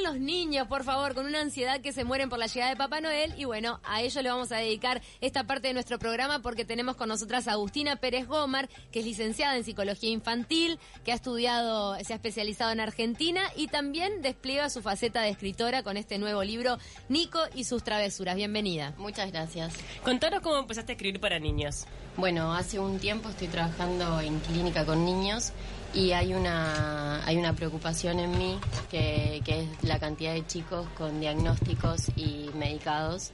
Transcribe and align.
están 0.00 0.14
los 0.14 0.20
niños, 0.20 0.66
por 0.66 0.84
favor, 0.84 1.14
con 1.14 1.26
una 1.26 1.40
ansiedad 1.40 1.80
que 1.80 1.92
se 1.92 2.04
mueren 2.04 2.28
por 2.28 2.38
la 2.38 2.46
llegada 2.46 2.70
de 2.70 2.76
Papá 2.76 3.00
Noel? 3.00 3.34
Y 3.36 3.44
bueno, 3.44 3.80
a 3.84 4.02
ello 4.02 4.22
le 4.22 4.30
vamos 4.30 4.52
a 4.52 4.56
dedicar 4.56 5.02
esta 5.20 5.44
parte 5.44 5.68
de 5.68 5.74
nuestro 5.74 5.98
programa 5.98 6.40
porque 6.40 6.64
tenemos 6.64 6.96
con 6.96 7.08
nosotras 7.08 7.48
a 7.48 7.52
Agustina 7.52 7.96
Pérez 7.96 8.26
Gómez, 8.26 8.68
que 8.92 9.00
es 9.00 9.04
licenciada 9.04 9.56
en 9.56 9.64
psicología 9.64 10.10
infantil, 10.10 10.78
que 11.04 11.12
ha 11.12 11.14
estudiado, 11.14 11.96
se 12.02 12.12
ha 12.12 12.16
especializado 12.16 12.72
en 12.72 12.80
Argentina 12.80 13.42
y 13.56 13.68
también 13.68 14.22
despliega 14.22 14.70
su 14.70 14.82
faceta 14.82 15.22
de 15.22 15.30
escritora 15.30 15.82
con 15.82 15.96
este 15.96 16.18
nuevo 16.18 16.42
libro, 16.42 16.78
Nico 17.08 17.40
y 17.54 17.64
sus 17.64 17.82
travesuras. 17.82 18.36
Bienvenida. 18.36 18.94
Muchas 18.96 19.30
gracias. 19.30 19.74
Contanos 20.02 20.40
cómo 20.40 20.58
empezaste 20.58 20.92
a 20.92 20.94
escribir 20.94 21.20
para 21.20 21.38
niños. 21.38 21.86
Bueno, 22.16 22.54
hace 22.54 22.78
un 22.78 22.98
tiempo 22.98 23.28
estoy 23.28 23.48
trabajando 23.48 24.20
en 24.20 24.38
clínica 24.40 24.84
con 24.84 25.04
niños 25.04 25.52
y 25.94 26.12
hay 26.12 26.34
una, 26.34 27.24
hay 27.26 27.36
una 27.36 27.54
preocupación 27.54 28.18
en 28.20 28.36
mí 28.38 28.58
que, 28.90 29.40
que 29.44 29.62
es 29.62 29.68
la 29.82 29.98
cantidad 29.98 30.32
de 30.32 30.46
chicos 30.46 30.86
con 30.96 31.20
diagnósticos 31.20 32.08
y 32.16 32.50
medicados. 32.54 33.32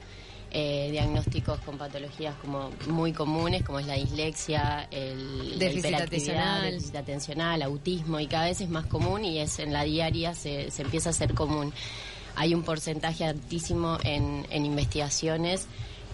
eh, 0.51 0.89
diagnósticos 0.91 1.59
con 1.59 1.77
patologías 1.77 2.33
como 2.41 2.71
muy 2.87 3.11
comunes 3.11 3.63
como 3.63 3.79
es 3.79 3.85
la 3.85 3.95
dislexia, 3.95 4.87
el, 4.91 5.59
Déficit 5.59 5.93
atencional. 5.95 6.71
déficit 6.71 6.95
atencional, 6.95 7.61
autismo 7.61 8.19
y 8.19 8.27
cada 8.27 8.45
vez 8.45 8.61
es 8.61 8.69
más 8.69 8.85
común 8.85 9.25
y 9.25 9.39
es 9.39 9.59
en 9.59 9.73
la 9.73 9.83
diaria 9.83 10.33
se, 10.33 10.71
se 10.71 10.81
empieza 10.83 11.09
a 11.09 11.13
ser 11.13 11.33
común. 11.33 11.73
Hay 12.35 12.53
un 12.53 12.63
porcentaje 12.63 13.25
altísimo 13.25 13.97
en, 14.03 14.45
en 14.49 14.65
investigaciones 14.65 15.67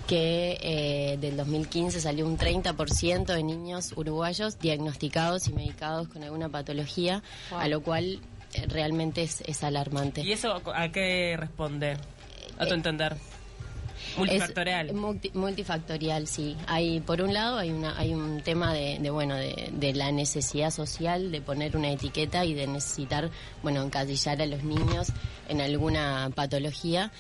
que 0.08 0.58
eh, 0.62 1.18
del 1.22 1.38
2015 1.38 2.02
salió 2.02 2.26
un 2.26 2.38
30% 2.38 3.26
de 3.26 3.44
niños 3.44 3.94
uruguayos 3.96 4.60
diagnosticados 4.60 5.48
y 5.48 5.54
medicados 5.54 6.08
con 6.10 6.24
alguna 6.24 6.50
patología, 6.50 7.24
Wow. 7.52 7.60
a 7.60 7.68
lo 7.70 7.82
cual 7.82 8.20
eh, 8.54 8.66
realmente 8.68 9.24
es, 9.24 9.42
es 9.48 9.64
alarmante. 9.64 10.22
¿Y 10.22 10.32
eso 10.34 10.62
a 10.74 10.92
qué 10.92 11.36
responde? 11.40 11.98
A 12.58 12.66
tu 12.66 12.72
Eh, 12.74 12.76
entender. 12.76 13.14
Es 14.12 14.18
Multifactorial. 14.18 14.94
multi- 14.94 15.32
multifactorial, 15.34 16.28
sí. 16.28 16.58
Hay, 16.68 17.00
por 17.00 17.22
un 17.22 17.34
lado, 17.34 17.58
hay 17.58 17.72
una, 17.72 17.98
hay 17.98 18.14
un 18.14 18.42
tema 18.42 18.74
de, 18.74 19.00
de, 19.00 19.10
bueno, 19.10 19.34
de, 19.36 19.70
de 19.72 19.94
la 19.94 20.12
necesidad 20.12 20.72
social 20.72 21.32
de 21.32 21.40
poner 21.42 21.78
una 21.78 21.90
etiqueta 21.90 22.44
y 22.44 22.54
de 22.54 22.68
necesitar, 22.68 23.30
bueno, 23.64 23.82
encasillar 23.82 24.42
a 24.42 24.46
los 24.46 24.64
niños 24.64 25.08
en 25.48 25.62
alguna 25.62 26.30
patología. 26.36 27.12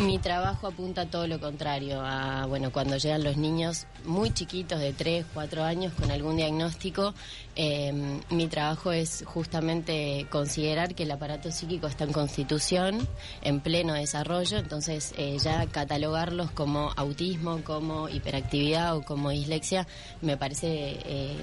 Mi 0.00 0.18
trabajo 0.18 0.66
apunta 0.68 1.02
a 1.02 1.06
todo 1.06 1.26
lo 1.26 1.38
contrario, 1.40 2.00
a, 2.02 2.46
bueno, 2.46 2.72
cuando 2.72 2.96
llegan 2.96 3.22
los 3.22 3.36
niños 3.36 3.86
muy 4.06 4.30
chiquitos 4.32 4.80
de 4.80 4.92
3, 4.94 5.26
4 5.34 5.62
años 5.62 5.92
con 5.92 6.10
algún 6.10 6.36
diagnóstico, 6.36 7.12
eh, 7.54 7.92
mi 8.30 8.46
trabajo 8.48 8.92
es 8.92 9.22
justamente 9.26 10.26
considerar 10.30 10.94
que 10.94 11.02
el 11.02 11.10
aparato 11.10 11.50
psíquico 11.52 11.86
está 11.86 12.04
en 12.04 12.12
constitución, 12.12 13.06
en 13.42 13.60
pleno 13.60 13.92
desarrollo, 13.92 14.56
entonces 14.58 15.12
eh, 15.18 15.36
ya 15.38 15.66
catalogarlos 15.66 16.50
como 16.52 16.92
autismo, 16.96 17.60
como 17.62 18.08
hiperactividad 18.08 18.96
o 18.96 19.02
como 19.02 19.28
dislexia, 19.30 19.86
me 20.22 20.38
parece 20.38 20.98
eh, 21.04 21.36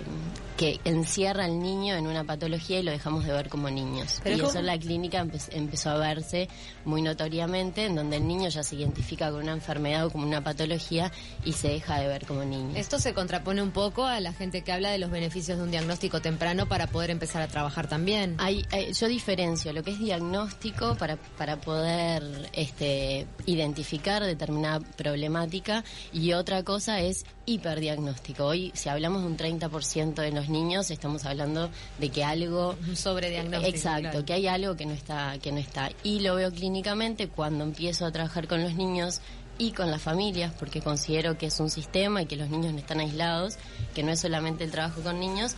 que 0.58 0.80
encierra 0.84 1.46
al 1.46 1.60
niño 1.60 1.96
en 1.96 2.08
una 2.08 2.24
patología 2.24 2.80
y 2.80 2.84
lo 2.84 2.92
dejamos 2.92 3.24
de 3.26 3.34
ver 3.34 3.50
como 3.50 3.70
niños. 3.70 4.20
Pero 4.24 4.36
y 4.36 4.40
¿cómo? 4.40 4.50
eso 4.50 4.60
en 4.60 4.66
la 4.66 4.80
clínica 4.80 5.24
empe- 5.24 5.50
empezó 5.52 5.92
a 5.92 5.98
verse 5.98 6.48
muy 6.86 7.04
notoriamente, 7.04 7.86
en 7.86 7.96
donde 7.96 8.18
el 8.18 8.28
niño 8.28 8.47
ya 8.50 8.64
se 8.64 8.76
identifica 8.76 9.32
con 9.32 9.42
una 9.44 9.54
enfermedad 9.54 10.06
o 10.06 10.10
como 10.12 10.26
una 10.28 10.44
patología 10.44 11.12
y 11.46 11.54
se 11.54 11.70
deja 11.70 12.00
de 12.00 12.08
ver 12.08 12.26
como 12.26 12.44
niño. 12.44 12.76
Esto 12.76 13.00
se 13.00 13.14
contrapone 13.14 13.62
un 13.62 13.72
poco 13.72 14.06
a 14.06 14.20
la 14.20 14.34
gente 14.34 14.62
que 14.64 14.72
habla 14.72 14.90
de 14.92 14.98
los 14.98 15.12
beneficios 15.12 15.58
de 15.58 15.64
un 15.64 15.72
diagnóstico 15.72 16.22
temprano 16.22 16.68
para 16.68 16.88
poder 16.88 17.10
empezar 17.12 17.42
a 17.42 17.48
trabajar 17.48 17.88
también. 17.88 18.36
Hay, 18.40 18.66
hay- 18.72 18.94
yo 18.94 19.08
diferencio 19.08 19.74
lo 19.74 19.84
que 19.84 19.92
es 19.92 20.00
diagnóstico 20.00 20.96
para, 20.96 21.18
para 21.38 21.58
poder 21.62 22.50
este, 22.54 23.28
identificar 23.46 24.24
determinada 24.24 24.80
problemática 24.80 25.84
y 26.14 26.34
otra 26.34 26.64
cosa 26.64 27.02
es 27.02 27.26
hiperdiagnóstico. 27.46 28.46
Hoy, 28.46 28.72
si 28.76 28.90
hablamos 28.90 29.22
de 29.22 29.28
un 29.28 29.38
30% 29.38 30.16
de 30.16 30.32
los 30.32 30.50
niños, 30.50 30.92
estamos 30.92 31.26
hablando 31.26 31.70
de 32.00 32.10
que 32.10 32.24
algo 32.24 32.76
sobrediagnóstico. 32.94 33.68
Exacto, 33.76 34.02
claro. 34.10 34.26
que 34.26 34.34
hay 34.34 34.48
algo 34.48 34.76
que 34.76 34.86
no 34.86 34.94
está, 34.94 35.38
que 35.42 35.52
no 35.52 35.58
está. 35.60 35.90
Y 36.04 36.20
lo 36.20 36.36
veo 36.36 36.52
clínicamente 36.52 37.28
cuando 37.30 37.64
empiezo 37.64 38.06
a 38.06 38.12
trabajar 38.12 38.27
con 38.48 38.64
los 38.64 38.76
niños 38.76 39.22
y 39.58 39.72
con 39.72 39.90
las 39.90 40.02
familias, 40.02 40.54
porque 40.60 40.82
considero 40.82 41.38
que 41.38 41.48
es 41.48 41.60
un 41.60 41.70
sistema 41.70 42.22
y 42.22 42.26
que 42.26 42.36
los 42.36 42.50
niños 42.50 42.74
no 42.74 42.80
están 42.80 43.00
aislados, 43.00 43.58
que 43.96 44.04
no 44.04 44.12
es 44.12 44.20
solamente 44.20 44.64
el 44.64 44.72
trabajo 44.72 45.02
con 45.02 45.20
niños. 45.20 45.56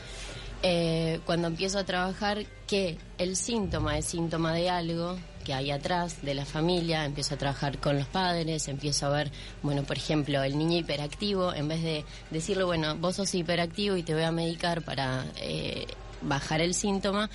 eh, 0.62 1.22
cuando 1.25 1.47
empiezo 1.47 1.80
a 1.80 1.85
trabajar 1.85 2.46
que 2.68 2.97
el 3.18 3.35
síntoma 3.38 3.97
es 3.97 4.06
síntoma 4.06 4.53
de 4.53 4.69
algo 4.69 5.18
que 5.46 5.53
hay 5.53 5.72
atrás 5.72 6.22
de 6.22 6.34
la 6.34 6.46
familia, 6.46 7.06
empiezo 7.06 7.35
a 7.35 7.38
trabajar 7.38 7.80
con 7.80 7.97
los 7.97 8.07
padres, 8.07 8.68
empiezo 8.68 9.07
a 9.07 9.09
ver, 9.09 9.31
bueno, 9.63 9.84
por 9.84 9.97
ejemplo, 9.97 10.44
el 10.44 10.57
niño 10.57 10.78
hiperactivo, 10.78 11.53
en 11.53 11.68
vez 11.68 11.81
de 11.81 12.06
decirle, 12.30 12.66
bueno, 12.66 12.96
vos 12.97 13.16
sos 13.16 13.34
hiperactivo 13.34 13.96
y 13.96 14.03
te 14.03 14.13
voy 14.13 14.24
a 14.24 14.31
medicar 14.31 14.81
para 14.81 15.25
eh, 15.38 15.88
bajar 16.22 16.62
el 16.62 16.74
síntoma, 16.74 17.30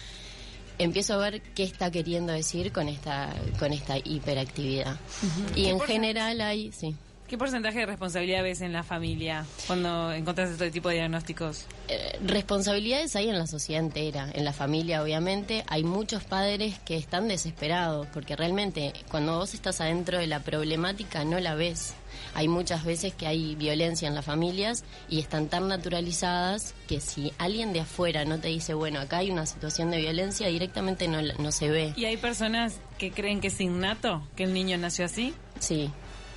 empiezo 0.78 1.14
a 1.14 1.16
ver 1.18 1.42
qué 1.54 1.62
está 1.62 1.90
queriendo 1.90 2.32
decir 2.32 2.72
con 2.72 2.88
esta 2.88 3.32
con 3.58 3.72
esta 3.72 3.98
hiperactividad. 3.98 4.96
Y 5.54 5.66
en 5.66 5.80
general 5.80 6.40
hay, 6.40 6.72
sí, 6.72 6.96
¿Qué 7.28 7.38
porcentaje 7.38 7.80
de 7.80 7.86
responsabilidad 7.86 8.42
ves 8.42 8.60
en 8.60 8.72
la 8.72 8.82
familia 8.82 9.46
cuando 9.66 10.12
encontrás 10.12 10.50
este 10.50 10.70
tipo 10.70 10.90
de 10.90 10.96
diagnósticos? 10.96 11.64
eh, 11.88 12.18
responsabilidades 12.24 13.16
hay 13.16 13.28
en 13.28 13.38
la 13.38 13.46
sociedad 13.46 13.82
entera, 13.82 14.28
en 14.32 14.44
la 14.44 14.52
familia 14.52 15.02
obviamente. 15.02 15.64
Hay 15.68 15.84
muchos 15.84 16.22
padres 16.24 16.78
que 16.80 16.96
están 16.96 17.28
desesperados 17.28 18.06
porque 18.12 18.36
realmente 18.36 18.92
cuando 19.10 19.38
vos 19.38 19.54
estás 19.54 19.80
adentro 19.80 20.18
de 20.18 20.26
la 20.26 20.40
problemática 20.40 21.24
no 21.24 21.40
la 21.40 21.54
ves. 21.54 21.94
Hay 22.34 22.46
muchas 22.48 22.84
veces 22.84 23.14
que 23.14 23.26
hay 23.26 23.54
violencia 23.54 24.06
en 24.06 24.14
las 24.14 24.24
familias 24.24 24.84
y 25.08 25.18
están 25.18 25.48
tan 25.48 25.68
naturalizadas 25.68 26.74
que 26.86 27.00
si 27.00 27.32
alguien 27.38 27.72
de 27.72 27.80
afuera 27.80 28.24
no 28.24 28.38
te 28.38 28.48
dice, 28.48 28.74
bueno, 28.74 29.00
acá 29.00 29.18
hay 29.18 29.30
una 29.30 29.46
situación 29.46 29.90
de 29.90 29.98
violencia, 29.98 30.48
directamente 30.48 31.08
no, 31.08 31.20
no 31.22 31.52
se 31.52 31.70
ve. 31.70 31.92
¿Y 31.96 32.04
hay 32.04 32.16
personas 32.16 32.78
que 32.98 33.10
creen 33.10 33.40
que 33.40 33.48
es 33.48 33.60
innato, 33.60 34.22
que 34.36 34.44
el 34.44 34.54
niño 34.54 34.78
nació 34.78 35.06
así? 35.06 35.34
Sí, 35.58 35.90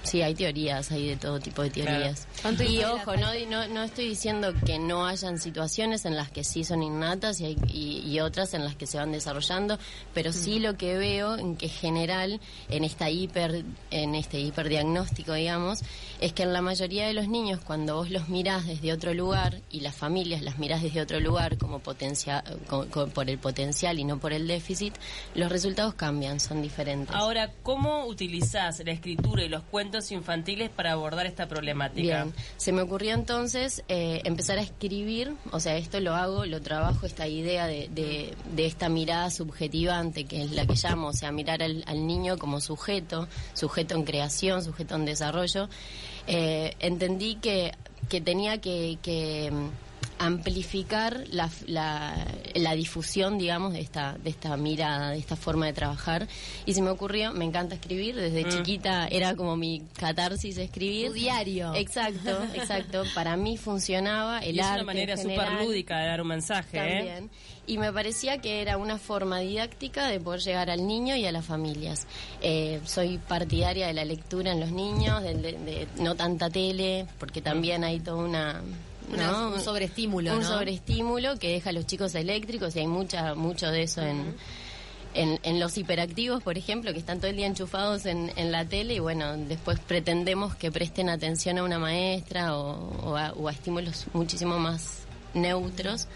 sí, 0.07 0.21
hay 0.21 0.33
teorías, 0.35 0.91
hay 0.91 1.07
de 1.09 1.17
todo 1.17 1.39
tipo 1.39 1.61
de 1.61 1.69
teorías. 1.69 2.27
¿Cuánto 2.41 2.63
Y 2.63 2.83
ojo, 2.83 3.15
no, 3.17 3.27
no, 3.49 3.67
no 3.67 3.83
estoy 3.83 4.09
diciendo 4.09 4.53
que 4.65 4.79
no 4.79 5.05
hayan 5.05 5.39
situaciones 5.39 6.05
en 6.05 6.15
las 6.15 6.31
que 6.31 6.43
sí 6.43 6.63
son 6.63 6.81
innatas 6.83 7.39
y, 7.41 7.45
hay- 7.45 7.57
y, 7.71 7.99
y 8.09 8.19
otras 8.19 8.53
en 8.53 8.63
las 8.63 8.75
que 8.75 8.87
se 8.87 8.97
van 8.97 9.11
desarrollando, 9.11 9.77
pero 10.13 10.33
sí 10.33 10.59
lo 10.59 10.77
que 10.77 10.97
veo 10.97 11.37
en 11.37 11.55
que 11.57 11.67
general 11.69 12.39
en 12.69 12.83
esta 12.83 13.09
hiper, 13.09 13.63
en 13.91 14.15
este 14.15 14.39
hiperdiagnóstico, 14.39 15.33
digamos, 15.33 15.81
es 16.21 16.33
que 16.33 16.43
en 16.43 16.53
la 16.53 16.61
mayoría 16.61 17.07
de 17.07 17.13
los 17.13 17.27
niños 17.27 17.59
cuando 17.63 17.95
vos 17.95 18.09
los 18.09 18.29
mirás 18.29 18.65
desde 18.65 18.93
otro 18.93 19.13
lugar 19.13 19.61
y 19.69 19.81
las 19.81 19.95
familias 19.95 20.41
las 20.41 20.57
mirás 20.57 20.81
desde 20.81 21.01
otro 21.01 21.19
lugar 21.19 21.57
como 21.57 21.79
potencia, 21.79 22.43
por 23.13 23.29
el 23.29 23.37
potencial 23.37 23.99
y 23.99 24.03
no 24.03 24.19
por 24.19 24.33
el 24.33 24.47
déficit, 24.47 24.93
los 25.35 25.51
resultados 25.51 25.93
cambian, 25.95 26.39
son 26.39 26.61
diferentes. 26.61 27.15
Ahora, 27.15 27.51
¿cómo 27.63 28.05
utilizás 28.05 28.81
la 28.85 28.91
escritura 28.91 29.43
y 29.43 29.49
los 29.49 29.63
cuentos 29.63 29.96
infantiles 30.11 30.69
para 30.69 30.93
abordar 30.93 31.25
esta 31.25 31.47
problemática? 31.47 32.23
Bien, 32.23 32.33
se 32.57 32.71
me 32.71 32.81
ocurrió 32.81 33.13
entonces 33.13 33.83
eh, 33.87 34.21
empezar 34.25 34.57
a 34.57 34.61
escribir, 34.61 35.33
o 35.51 35.59
sea, 35.59 35.77
esto 35.77 35.99
lo 35.99 36.13
hago, 36.13 36.45
lo 36.45 36.61
trabajo, 36.61 37.05
esta 37.05 37.27
idea 37.27 37.67
de, 37.67 37.89
de, 37.89 38.33
de 38.55 38.65
esta 38.65 38.89
mirada 38.89 39.29
subjetivante, 39.29 40.25
que 40.25 40.43
es 40.43 40.51
la 40.51 40.65
que 40.65 40.75
llamo, 40.75 41.07
o 41.07 41.13
sea, 41.13 41.31
mirar 41.31 41.61
al, 41.63 41.83
niño 42.07 42.37
como 42.37 42.61
sujeto, 42.61 43.27
sujeto 43.53 43.95
en 43.95 44.03
creación, 44.03 44.63
sujeto 44.63 44.95
en 44.95 45.05
desarrollo. 45.05 45.69
Eh, 46.27 46.75
entendí 46.79 47.35
que, 47.35 47.73
que 48.09 48.21
tenía 48.21 48.59
que, 48.59 48.97
que, 49.01 49.51
amplificar 50.19 51.23
la, 51.29 51.49
la, 51.67 52.25
la 52.55 52.73
difusión, 52.75 53.37
digamos, 53.37 53.73
de 53.73 53.81
esta, 53.81 54.17
de 54.23 54.29
esta 54.29 54.55
mirada, 54.57 55.11
de 55.11 55.17
esta 55.19 55.35
forma 55.35 55.65
de 55.65 55.73
trabajar. 55.73 56.27
Y 56.65 56.73
se 56.73 56.81
me 56.81 56.89
ocurrió, 56.89 57.31
me 57.33 57.45
encanta 57.45 57.75
escribir, 57.75 58.15
desde 58.15 58.45
Mm. 58.45 58.49
chiquita 58.49 59.07
era 59.07 59.35
como 59.35 59.55
mi 59.57 59.81
catarsis 59.97 60.57
escribir. 60.57 61.07
Tu 61.07 61.13
diario. 61.13 61.73
Exacto, 61.75 62.37
exacto. 62.53 63.03
Para 63.15 63.35
mí 63.37 63.57
funcionaba 63.57 64.39
el 64.39 64.55
y 64.55 64.59
es 64.59 64.65
arte. 64.65 64.75
una 64.83 64.85
manera 64.85 65.17
súper 65.17 65.51
lúdica 65.63 65.97
de 65.99 66.07
dar 66.07 66.21
un 66.21 66.27
mensaje, 66.27 66.77
¿eh? 66.77 66.95
También. 66.97 67.29
Y 67.67 67.77
me 67.77 67.91
parecía 67.91 68.37
que 68.37 68.61
era 68.61 68.77
una 68.77 68.97
forma 68.97 69.39
didáctica 69.39 70.07
de 70.07 70.21
poder 70.21 70.39
llegar 70.39 70.69
al 70.69 70.87
niño 70.87 71.17
y 71.17 71.25
a 71.25 71.31
las 71.33 71.43
familias. 71.45 72.07
Eh, 72.41 72.79
soy 72.85 73.17
partidaria 73.17 73.87
de 73.87 73.93
la 73.93 74.05
lectura 74.05 74.53
en 74.53 74.61
los 74.61 74.71
niños, 74.71 75.21
de, 75.21 75.33
de- 75.35 75.51
de 75.53 75.87
no 75.99 76.15
tanta 76.15 76.49
tele, 76.49 77.05
porque 77.19 77.41
también 77.41 77.83
hay 77.83 77.99
toda 77.99 78.23
una... 78.23 78.61
Una- 79.13 79.31
¿no? 79.31 79.49
un 79.53 79.61
sobreestímulo, 79.61 80.33
Un 80.33 80.41
¿no? 80.41 80.47
sobreestímulo 80.47 81.37
que 81.39 81.49
deja 81.53 81.69
a 81.69 81.73
los 81.73 81.85
chicos 81.85 82.13
eléctricos 82.15 82.75
y 82.75 82.79
hay 82.79 82.87
mucha 82.87 83.35
mucho 83.35 83.69
de 83.71 83.83
eso 83.83 84.01
en... 84.01 84.35
En, 85.13 85.39
en 85.41 85.59
los 85.59 85.75
hiperactivos, 85.79 86.43
por 86.43 86.59
ejemplo, 86.59 86.93
que 86.93 86.99
están 86.99 87.17
todo 87.19 87.31
el 87.31 87.37
día 87.37 87.47
enchufados 87.47 88.05
en, 88.05 88.31
en 88.35 88.51
la 88.51 88.65
tele 88.65 88.93
y 88.95 88.99
bueno, 88.99 89.35
después 89.35 89.79
pretendemos 89.79 90.53
que 90.55 90.71
presten 90.71 91.09
atención 91.09 91.57
a 91.57 91.63
una 91.63 91.79
maestra 91.79 92.55
o, 92.55 92.91
o 93.03 93.17
a, 93.17 93.31
o 93.33 93.47
a 93.47 93.51
estímulos 93.51 94.05
muchísimo 94.13 94.59
más 94.59 95.05
neutros. 95.33 96.07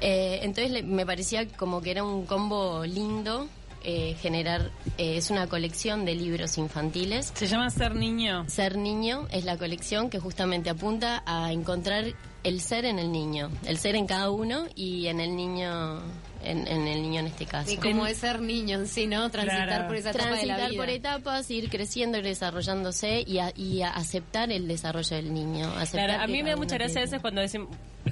Eh, 0.00 0.40
entonces 0.42 0.70
le- 0.70 0.82
me 0.84 1.04
parecía 1.04 1.48
como 1.48 1.80
que 1.82 1.90
era 1.90 2.04
un 2.04 2.24
combo 2.24 2.84
lindo 2.84 3.48
eh, 3.82 4.14
generar, 4.20 4.70
eh, 4.98 5.16
es 5.16 5.30
una 5.30 5.46
colección 5.46 6.04
de 6.04 6.14
libros 6.14 6.58
infantiles. 6.58 7.32
Se 7.34 7.46
llama 7.46 7.70
Ser 7.70 7.94
Niño. 7.94 8.44
Ser 8.48 8.76
Niño 8.76 9.26
es 9.30 9.44
la 9.44 9.56
colección 9.56 10.10
que 10.10 10.18
justamente 10.18 10.70
apunta 10.70 11.22
a 11.26 11.52
encontrar 11.52 12.04
el 12.42 12.60
ser 12.60 12.84
en 12.86 12.98
el 12.98 13.12
niño, 13.12 13.50
el 13.66 13.76
ser 13.78 13.94
en 13.96 14.06
cada 14.06 14.30
uno 14.30 14.64
y 14.74 15.08
en 15.08 15.20
el 15.20 15.36
niño, 15.36 16.00
en, 16.42 16.66
en 16.66 16.88
el 16.88 17.02
niño 17.02 17.20
en 17.20 17.26
este 17.26 17.44
caso. 17.44 17.70
Y 17.70 17.76
como 17.76 18.06
es 18.06 18.16
ser 18.16 18.40
niño 18.40 18.78
en 18.78 18.86
sí, 18.88 19.06
¿no? 19.06 19.28
Transitar 19.30 19.66
Claro. 19.68 19.86
por 19.88 19.96
esa 19.96 20.10
etapa 20.10 20.24
de 20.24 20.30
la 20.30 20.36
Transitar 20.56 20.70
vida. 20.70 20.80
por 20.82 20.88
etapas, 20.88 21.50
ir 21.50 21.68
creciendo, 21.68 22.16
ir 22.16 22.24
desarrollándose 22.24 23.22
y, 23.26 23.38
a- 23.40 23.52
y 23.54 23.82
a 23.82 23.90
aceptar 23.90 24.50
el 24.50 24.66
desarrollo 24.68 25.16
del 25.16 25.34
niño. 25.34 25.68
aceptar 25.76 26.06
Claro, 26.08 26.22
a 26.22 26.26
mí 26.28 26.42
me 26.42 26.50
da 26.50 26.56
mucha 26.56 26.76
gracia 26.76 27.00
a 27.00 27.04
veces 27.04 27.20
cuando 27.20 27.42
dicen, 27.42 27.66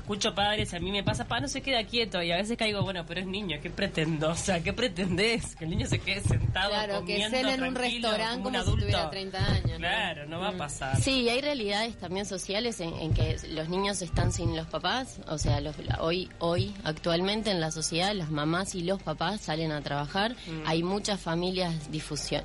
escucho 0.08 0.34
padres, 0.34 0.72
a 0.72 0.78
mí 0.80 0.90
me 0.90 1.02
pasa, 1.04 1.26
pa, 1.28 1.38
no 1.38 1.48
se 1.48 1.60
queda 1.60 1.84
quieto, 1.84 2.22
y 2.22 2.32
a 2.32 2.36
veces 2.36 2.56
caigo, 2.56 2.80
bueno, 2.82 3.04
pero 3.06 3.20
es 3.20 3.26
niño, 3.26 3.58
¿qué 3.62 3.68
pretendo? 3.68 4.30
O 4.30 4.34
sea, 4.34 4.62
¿qué 4.62 4.72
pretendés? 4.72 5.54
Que 5.54 5.64
el 5.64 5.70
niño 5.70 5.86
se 5.86 5.98
quede 5.98 6.22
sentado 6.22 6.70
Claro, 6.70 6.94
que 7.04 7.12
comiendo 7.12 7.36
cena 7.36 7.54
en 7.54 7.62
un 7.62 7.74
restaurante 7.74 8.36
un 8.38 8.42
como 8.44 8.64
si 8.64 8.70
tuviera 8.80 9.10
30 9.10 9.38
años. 9.46 9.70
¿no? 9.72 9.76
Claro, 9.78 10.26
no 10.26 10.40
va 10.40 10.48
a 10.48 10.52
pasar. 10.56 10.98
Sí, 11.02 11.28
hay 11.28 11.42
realidades 11.42 11.96
también 11.98 12.24
sociales 12.24 12.80
en, 12.80 12.94
en 12.94 13.12
que 13.12 13.36
los 13.50 13.68
niños 13.68 14.00
están 14.00 14.32
sin 14.32 14.56
los 14.56 14.66
papás. 14.66 15.20
O 15.28 15.36
sea, 15.36 15.60
los- 15.60 15.76
la- 15.84 15.98
hoy, 16.02 16.30
hoy, 16.38 16.74
actualmente 16.84 17.50
en 17.50 17.60
la 17.60 17.70
sociedad, 17.70 18.14
las 18.14 18.30
mamás 18.30 18.74
y 18.74 18.82
los 18.84 19.02
papás 19.02 19.42
salen 19.42 19.72
a 19.72 19.82
trabajar. 19.82 20.34
Hay 20.64 20.82
muchas 20.82 21.20
familias 21.20 21.90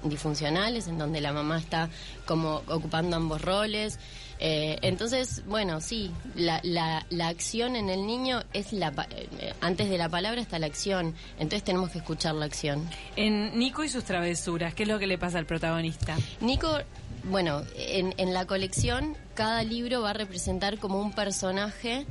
disfuncionales 0.03 0.87
en 0.87 0.97
donde 0.97 1.21
la 1.21 1.31
mamá 1.33 1.57
está 1.59 1.89
como 2.25 2.61
ocupando 2.67 3.15
ambos 3.15 3.41
roles. 3.41 3.99
Eh, 4.45 4.77
entonces, 4.81 5.41
bueno, 5.47 5.79
sí, 5.79 6.11
la, 6.35 6.59
la, 6.63 7.05
la 7.09 7.29
acción 7.29 7.77
en 7.77 7.89
el 7.89 8.05
niño 8.05 8.43
es 8.51 8.73
la... 8.73 8.91
eh, 9.09 9.53
antes 9.61 9.89
de 9.89 9.97
la 9.97 10.09
palabra 10.09 10.41
está 10.41 10.59
la 10.59 10.65
acción. 10.65 11.15
Entonces 11.39 11.63
tenemos 11.63 11.91
que 11.91 11.99
escuchar 11.99 12.35
la 12.35 12.43
acción. 12.43 12.85
En 13.15 13.57
Nico 13.57 13.85
y 13.85 13.89
sus 13.89 14.03
travesuras, 14.03 14.73
¿qué 14.73 14.83
es 14.83 14.89
lo 14.89 14.99
que 14.99 15.07
le 15.07 15.17
pasa 15.17 15.37
al 15.37 15.45
protagonista? 15.45 16.17
Nico, 16.41 16.77
bueno, 17.23 17.61
en, 17.77 18.13
en 18.17 18.33
la 18.33 18.45
colección 18.45 19.15
cada 19.33 19.63
libro 19.63 20.01
va 20.01 20.09
a 20.09 20.13
representar 20.13 20.77
como 20.77 20.99
un 20.99 21.13
personaje 21.13 22.05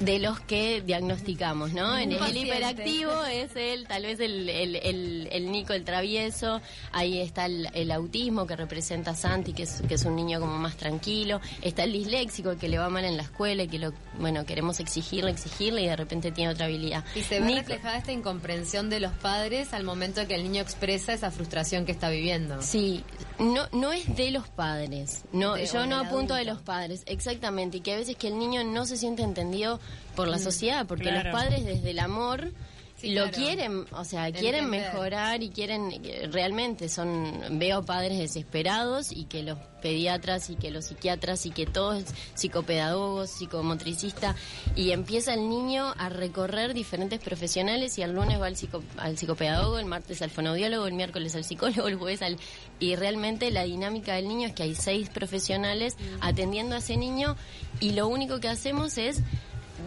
de 0.00 0.18
los 0.18 0.40
que 0.40 0.80
diagnosticamos, 0.82 1.72
¿no? 1.72 1.96
En 1.98 2.12
el, 2.12 2.36
hiperactivo 2.36 3.24
es 3.24 3.50
él, 3.56 3.86
tal 3.88 4.02
vez 4.02 4.20
el, 4.20 4.48
el, 4.48 4.76
el- 4.76 5.28
el 5.30 5.50
Nico 5.52 5.72
el 5.72 5.84
travieso, 5.84 6.60
ahí 6.92 7.20
está 7.20 7.46
el, 7.46 7.68
el 7.74 7.90
autismo 7.90 8.46
que 8.46 8.56
representa 8.56 9.12
a 9.12 9.14
Santi, 9.14 9.52
que 9.52 9.62
es, 9.64 9.82
que 9.86 9.94
es 9.94 10.04
un 10.04 10.16
niño 10.16 10.40
como 10.40 10.58
más 10.58 10.76
tranquilo, 10.76 11.40
está 11.62 11.84
el 11.84 11.92
disléxico 11.92 12.56
que 12.58 12.68
le 12.68 12.78
va 12.78 12.88
mal 12.88 13.04
en 13.04 13.16
la 13.16 13.22
escuela 13.22 13.62
y 13.62 13.68
que 13.68 13.78
lo, 13.78 13.92
bueno, 14.18 14.44
queremos 14.44 14.80
exigirle, 14.80 15.30
exigirle 15.30 15.82
y 15.82 15.86
de 15.86 15.96
repente 15.96 16.32
tiene 16.32 16.52
otra 16.52 16.66
habilidad. 16.66 17.04
Y 17.14 17.22
se 17.22 17.40
ve 17.40 17.46
Nico- 17.46 17.58
reflejada 17.60 17.98
esta 17.98 18.12
incomprensión 18.12 18.90
de 18.90 19.00
los 19.00 19.12
padres 19.12 19.72
al 19.72 19.84
momento 19.84 20.26
que 20.26 20.34
el 20.34 20.42
niño 20.42 20.62
expresa 20.62 21.12
esa 21.12 21.30
frustración 21.30 21.84
que 21.84 21.92
está 21.92 22.08
viviendo. 22.10 22.60
Sí, 22.62 23.04
no, 23.38 23.68
no 23.72 23.92
es 23.92 24.14
de 24.16 24.30
los 24.32 24.48
padres. 24.48 25.22
No, 25.32 25.54
De- 25.54 25.66
yo 25.66 25.86
no 25.86 25.96
apunto 25.98 26.34
de 26.34 26.44
los 26.44 26.58
padres, 26.60 27.02
exactamente. 27.06 27.76
Y 27.76 27.80
que 27.80 27.92
a 27.92 27.96
veces 27.96 28.16
que 28.16 28.28
el 28.28 28.38
niño 28.38 28.64
no 28.64 28.84
se 28.86 28.96
siente 28.96 29.22
entendido 29.22 29.69
por 30.16 30.26
la 30.26 30.38
sociedad, 30.38 30.86
porque 30.86 31.04
Claro. 31.10 31.30
los 31.30 31.38
padres 31.40 31.64
desde 31.66 31.90
el 31.90 31.98
amor 31.98 32.50
Sí, 32.96 33.12
lo 33.14 33.22
claro. 33.30 33.36
quieren, 33.38 33.84
o 33.92 34.04
sea, 34.04 34.30
quieren 34.30 34.64
Entender. 34.66 34.92
mejorar 34.92 35.42
y 35.42 35.48
quieren 35.48 35.90
eh, 36.04 36.28
realmente 36.30 36.90
son 36.90 37.32
veo 37.58 37.82
padres 37.82 38.18
desesperados 38.18 39.10
y 39.10 39.24
que 39.24 39.42
los 39.42 39.58
pediatras 39.80 40.50
y 40.50 40.56
que 40.56 40.70
los 40.70 40.84
psiquiatras 40.84 41.46
y 41.46 41.50
que 41.50 41.64
todos 41.64 42.04
psicopedagogos, 42.34 43.30
psicomotricistas 43.30 44.36
y 44.76 44.90
empieza 44.90 45.32
el 45.32 45.48
niño 45.48 45.94
a 45.96 46.10
recorrer 46.10 46.74
diferentes 46.74 47.20
profesionales 47.20 47.96
y 47.96 48.02
el 48.02 48.12
lunes 48.12 48.38
va 48.38 48.46
al, 48.46 48.56
psico- 48.56 48.82
al 48.98 49.16
psicopedagogo, 49.16 49.78
el 49.78 49.86
martes 49.86 50.20
al 50.20 50.28
fonoaudiólogo, 50.30 50.86
el 50.86 50.92
miércoles 50.92 51.34
al 51.36 51.44
psicólogo, 51.44 51.88
el 51.88 51.94
jueves 51.96 52.20
al... 52.20 52.36
Y 52.80 52.96
realmente 52.96 53.50
la 53.50 53.62
dinámica 53.64 54.14
del 54.16 54.28
niño 54.28 54.48
es 54.48 54.54
que 54.54 54.64
hay 54.64 54.74
seis 54.74 55.08
profesionales 55.08 55.96
atendiendo 56.20 56.74
a 56.74 56.78
ese 56.80 56.98
niño 56.98 57.36
y 57.80 57.92
lo 57.92 58.08
único 58.08 58.40
que 58.40 58.48
hacemos 58.48 58.98
es 58.98 59.22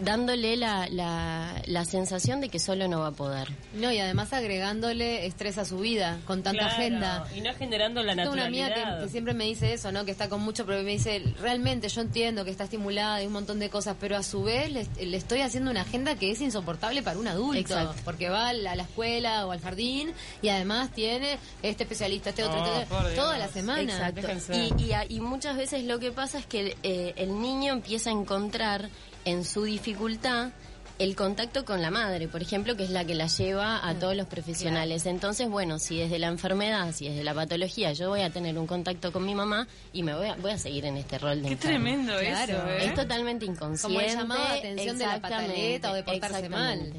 dándole 0.02 0.56
la, 0.56 0.88
la, 0.90 1.62
la 1.66 1.84
sensación 1.84 2.40
de 2.40 2.48
que 2.48 2.58
solo 2.58 2.88
no 2.88 3.00
va 3.00 3.08
a 3.08 3.12
poder. 3.12 3.48
No, 3.74 3.92
y 3.92 3.98
además 3.98 4.32
agregándole 4.32 5.26
estrés 5.26 5.58
a 5.58 5.64
su 5.64 5.78
vida 5.78 6.18
con 6.26 6.42
tanta 6.42 6.60
Claro, 6.60 6.74
agenda. 6.74 7.26
Y 7.36 7.40
no 7.40 7.54
generando 7.54 8.02
la 8.02 8.14
Tengo 8.16 8.32
una 8.32 8.44
naturalidad. 8.48 8.72
amiga 8.72 8.98
que, 8.98 9.04
que 9.04 9.10
siempre 9.10 9.34
me 9.34 9.44
dice 9.44 9.72
eso, 9.72 9.92
¿no? 9.92 10.04
Que 10.04 10.10
está 10.10 10.28
con 10.28 10.40
mucho 10.40 10.64
problema. 10.64 10.86
Me 10.86 10.92
dice, 10.92 11.22
realmente 11.40 11.88
yo 11.88 12.00
entiendo 12.00 12.44
que 12.44 12.50
está 12.50 12.64
estimulada 12.64 13.22
y 13.22 13.26
un 13.26 13.32
montón 13.32 13.58
de 13.58 13.70
cosas, 13.70 13.96
pero 14.00 14.16
a 14.16 14.22
su 14.22 14.42
vez 14.42 14.70
le, 14.70 14.86
le 15.06 15.16
estoy 15.16 15.40
haciendo 15.40 15.70
una 15.70 15.82
agenda 15.82 16.14
que 16.16 16.30
es 16.30 16.40
insoportable 16.40 17.02
para 17.02 17.18
un 17.18 17.28
adulto. 17.28 17.58
Exacto. 17.60 17.94
Porque 18.04 18.28
va 18.28 18.48
a 18.48 18.52
la, 18.52 18.72
a 18.72 18.76
la 18.76 18.82
escuela 18.84 19.46
o 19.46 19.52
al 19.52 19.60
jardín 19.60 20.12
y 20.42 20.48
además 20.48 20.90
tiene 20.92 21.38
este 21.62 21.84
especialista, 21.84 22.30
este 22.30 22.44
otro, 22.44 22.62
Oh, 22.64 23.00
este- 23.06 23.14
toda 23.16 23.38
la 23.38 23.48
semana. 23.48 24.08
Exacto. 24.08 24.54
Y, 24.54 24.82
y, 24.84 24.92
a- 24.92 25.04
y 25.08 25.20
muchas 25.20 25.56
veces 25.56 25.84
lo 25.84 25.98
que 25.98 26.12
pasa 26.12 26.38
es 26.38 26.46
que 26.46 26.76
eh, 26.82 27.12
el 27.16 27.40
niño 27.40 27.72
empieza 27.72 28.10
a 28.10 28.12
encontrar 28.12 28.88
en 29.24 29.44
su 29.44 29.64
dificultad 29.64 30.50
el 30.98 31.16
contacto 31.16 31.64
con 31.64 31.82
la 31.82 31.90
madre, 31.90 32.28
por 32.28 32.40
ejemplo, 32.40 32.76
que 32.76 32.84
es 32.84 32.90
la 32.90 33.04
que 33.04 33.14
la 33.16 33.26
lleva 33.26 33.86
a 33.86 33.94
todos 33.94 34.14
los 34.14 34.28
profesionales. 34.28 35.06
Entonces, 35.06 35.48
bueno, 35.48 35.80
si 35.80 35.98
desde 35.98 36.20
la 36.20 36.28
enfermedad, 36.28 36.92
si 36.92 37.08
desde 37.08 37.24
la 37.24 37.34
patología 37.34 37.92
yo 37.92 38.10
voy 38.10 38.20
a 38.20 38.30
tener 38.30 38.56
un 38.58 38.66
contacto 38.68 39.10
con 39.10 39.24
mi 39.24 39.34
mamá 39.34 39.66
y 39.92 40.04
me 40.04 40.14
voy 40.14 40.28
a, 40.28 40.36
voy 40.36 40.52
a 40.52 40.58
seguir 40.58 40.84
en 40.84 40.96
este 40.96 41.18
rol 41.18 41.42
de 41.42 41.48
Qué 41.48 41.56
tremendo 41.56 42.12
Claro. 42.18 42.52
eso, 42.52 42.68
¿eh? 42.68 42.86
Es 42.86 42.94
totalmente 42.94 43.44
inconsciente. 43.44 43.82
Como 43.82 44.00
el 44.00 44.16
llamado 44.16 44.44
de 44.44 44.58
atención 44.58 44.98
de 44.98 45.06
la 45.06 45.20
pataleta 45.20 45.90
o 45.90 45.94
de 45.94 46.02
portarse 46.04 46.48
mal. 46.48 46.92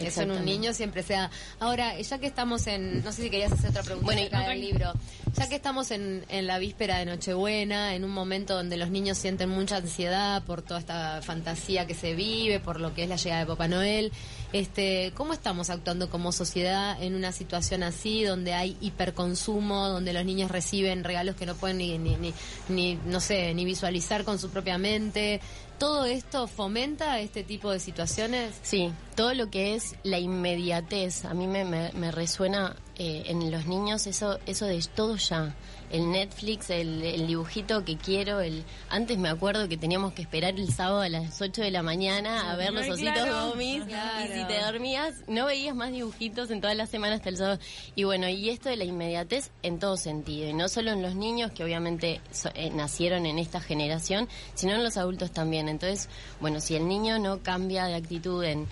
Eso 0.00 0.22
en 0.22 0.30
un 0.30 0.44
niño 0.44 0.72
siempre 0.74 1.02
sea. 1.02 1.30
Ahora, 1.60 1.98
ya 2.00 2.18
que 2.18 2.26
estamos 2.26 2.66
en. 2.66 3.02
No 3.04 3.12
sé 3.12 3.22
si 3.22 3.30
querías 3.30 3.52
hacer 3.52 3.70
otra 3.70 3.82
pregunta 3.82 4.04
Bueno, 4.06 4.20
y- 4.20 4.24
acerca 4.24 4.42
no, 4.42 4.48
del 4.50 4.60
libro. 4.60 4.92
Ya 5.36 5.48
que 5.48 5.56
estamos 5.56 5.90
en, 5.90 6.24
en 6.28 6.46
la 6.46 6.58
víspera 6.58 6.98
de 6.98 7.06
Nochebuena, 7.06 7.94
en 7.94 8.04
un 8.04 8.10
momento 8.10 8.54
donde 8.54 8.76
los 8.76 8.90
niños 8.90 9.18
sienten 9.18 9.48
mucha 9.48 9.76
ansiedad 9.76 10.42
por 10.44 10.62
toda 10.62 10.80
esta 10.80 11.20
fantasía 11.22 11.86
que 11.86 11.94
se 11.94 12.14
vive, 12.14 12.60
por 12.60 12.80
lo 12.80 12.94
que 12.94 13.02
es 13.04 13.08
la 13.08 13.16
llegada 13.16 13.40
de 13.42 13.46
Papá 13.46 13.68
Noel, 13.68 14.10
este, 14.52 15.12
¿cómo 15.14 15.32
estamos 15.34 15.68
actuando 15.70 16.08
como 16.10 16.32
sociedad 16.32 17.00
en 17.02 17.14
una 17.14 17.32
situación 17.32 17.82
así, 17.82 18.24
donde 18.24 18.54
hay 18.54 18.76
hiperconsumo, 18.80 19.88
donde 19.88 20.12
los 20.12 20.24
niños 20.24 20.50
reciben 20.50 21.04
regalos 21.04 21.36
que 21.36 21.46
no 21.46 21.54
pueden 21.54 21.78
ni, 21.78 21.98
ni, 21.98 22.16
ni, 22.16 22.32
ni, 22.68 22.94
no 23.06 23.20
sé, 23.20 23.52
ni 23.54 23.64
visualizar 23.64 24.24
con 24.24 24.38
su 24.38 24.50
propia 24.50 24.78
mente? 24.78 25.40
¿Todo 25.78 26.06
esto 26.06 26.48
fomenta 26.48 27.20
este 27.20 27.44
tipo 27.44 27.70
de 27.70 27.78
situaciones? 27.78 28.58
Sí, 28.62 28.92
todo 29.14 29.32
lo 29.34 29.48
que 29.48 29.74
es 29.76 29.94
la 30.02 30.18
inmediatez, 30.18 31.24
a 31.24 31.34
mí 31.34 31.46
me, 31.46 31.64
me, 31.64 31.92
me 31.92 32.10
resuena 32.10 32.74
eh, 32.98 33.24
en 33.26 33.50
los 33.50 33.66
niños 33.66 34.06
eso, 34.06 34.38
eso 34.46 34.66
de 34.66 34.82
todo 34.94 35.16
ya. 35.16 35.54
El 35.90 36.10
Netflix, 36.10 36.68
el, 36.68 37.02
el 37.02 37.26
dibujito 37.26 37.82
que 37.82 37.96
quiero, 37.96 38.40
el 38.40 38.62
antes 38.90 39.16
me 39.16 39.30
acuerdo 39.30 39.68
que 39.70 39.78
teníamos 39.78 40.12
que 40.12 40.20
esperar 40.20 40.54
el 40.54 40.70
sábado 40.70 41.00
a 41.00 41.08
las 41.08 41.40
8 41.40 41.62
de 41.62 41.70
la 41.70 41.82
mañana 41.82 42.52
a 42.52 42.56
ver 42.56 42.74
los 42.74 42.86
ositos 42.90 43.14
claro. 43.14 43.48
gomis 43.48 43.84
Claro. 43.84 44.26
y 44.34 44.38
si 44.38 44.44
te 44.44 44.60
dormías 44.60 45.14
no 45.28 45.46
veías 45.46 45.74
más 45.74 45.90
dibujitos 45.90 46.50
en 46.50 46.60
toda 46.60 46.74
la 46.74 46.84
semana 46.84 47.14
hasta 47.14 47.30
el 47.30 47.38
sábado. 47.38 47.58
Y 47.94 48.04
bueno, 48.04 48.28
y 48.28 48.50
esto 48.50 48.68
de 48.68 48.76
la 48.76 48.84
inmediatez 48.84 49.50
en 49.62 49.78
todo 49.78 49.96
sentido, 49.96 50.46
y 50.50 50.52
no 50.52 50.68
solo 50.68 50.90
en 50.92 51.00
los 51.00 51.14
niños 51.14 51.52
que 51.52 51.64
obviamente 51.64 52.20
so- 52.32 52.50
eh, 52.54 52.68
nacieron 52.68 53.24
en 53.24 53.38
esta 53.38 53.60
generación, 53.60 54.28
sino 54.54 54.74
en 54.74 54.84
los 54.84 54.98
adultos 54.98 55.30
también. 55.30 55.70
Entonces, 55.70 56.10
bueno, 56.38 56.60
si 56.60 56.74
el 56.76 56.86
niño 56.86 57.18
no 57.18 57.42
cambia 57.42 57.86
de 57.86 57.94
actitud 57.94 58.44
en 58.44 58.66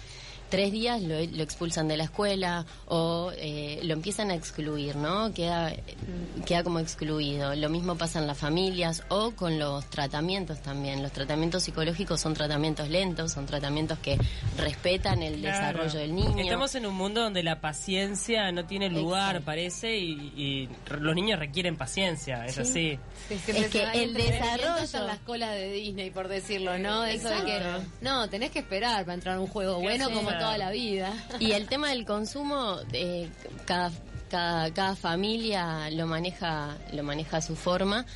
tres 0.48 0.72
días 0.72 1.02
lo, 1.02 1.14
lo 1.24 1.42
expulsan 1.42 1.88
de 1.88 1.96
la 1.96 2.04
escuela 2.04 2.64
o 2.86 3.32
eh, 3.36 3.80
lo 3.82 3.92
empiezan 3.94 4.30
a 4.30 4.34
excluir, 4.34 4.96
¿no? 4.96 5.32
Queda, 5.34 5.72
queda 6.46 6.62
como 6.62 6.78
excluido. 6.78 7.54
Lo 7.54 7.68
mismo 7.68 7.96
pasa 7.96 8.18
en 8.20 8.26
las 8.26 8.38
familias 8.38 9.02
o 9.08 9.32
con 9.32 9.58
los 9.58 9.84
tratamientos 9.90 10.60
también. 10.62 11.02
Los 11.02 11.12
tratamientos 11.12 11.64
psicológicos 11.64 12.20
son 12.20 12.34
tratamientos 12.34 12.88
lentos, 12.88 13.32
son 13.32 13.46
tratamientos 13.46 13.98
que 13.98 14.18
respetan 14.56 15.22
el 15.22 15.40
Claro. 15.40 15.78
desarrollo 15.82 15.98
del 16.00 16.14
niño. 16.14 16.38
Estamos 16.44 16.74
en 16.74 16.86
un 16.86 16.94
mundo 16.94 17.20
donde 17.22 17.42
la 17.42 17.60
paciencia 17.60 18.50
no 18.52 18.64
tiene 18.66 18.88
lugar, 18.88 19.30
Exacto. 19.36 19.46
parece, 19.46 19.96
y, 19.98 20.68
los 21.00 21.14
niños 21.14 21.38
requieren 21.38 21.76
paciencia, 21.76 22.44
es 22.46 22.58
así. 22.58 22.98
Sí, 23.28 23.34
Es 23.34 23.68
que 23.68 23.82
el 23.94 24.14
desarrollo- 24.14 24.98
en 25.00 25.06
las 25.06 25.18
colas 25.18 25.50
de 25.52 25.72
Disney, 25.72 26.10
por 26.10 26.28
decirlo, 26.28 26.78
¿no? 26.78 27.04
Eso 27.04 27.28
de 27.28 27.44
que, 27.44 27.60
no, 28.00 28.28
tenés 28.28 28.50
que 28.50 28.60
esperar 28.60 29.04
para 29.04 29.14
entrar 29.14 29.36
a 29.36 29.40
un 29.40 29.46
juego 29.46 29.80
bueno 29.80 30.06
Sí. 30.06 30.12
Toda 30.38 30.58
la 30.58 30.70
vida. 30.70 31.12
Y 31.40 31.52
el 31.52 31.66
tema 31.66 31.90
del 31.90 32.04
consumo, 32.04 32.78
eh, 32.92 33.28
cada, 33.64 33.90
cada, 34.30 34.72
cada 34.72 34.96
familia 34.96 35.90
lo 35.90 36.06
maneja, 36.06 36.76
lo 36.92 37.02
maneja 37.02 37.38
a 37.38 37.40
su 37.40 37.56
forma. 37.56 38.06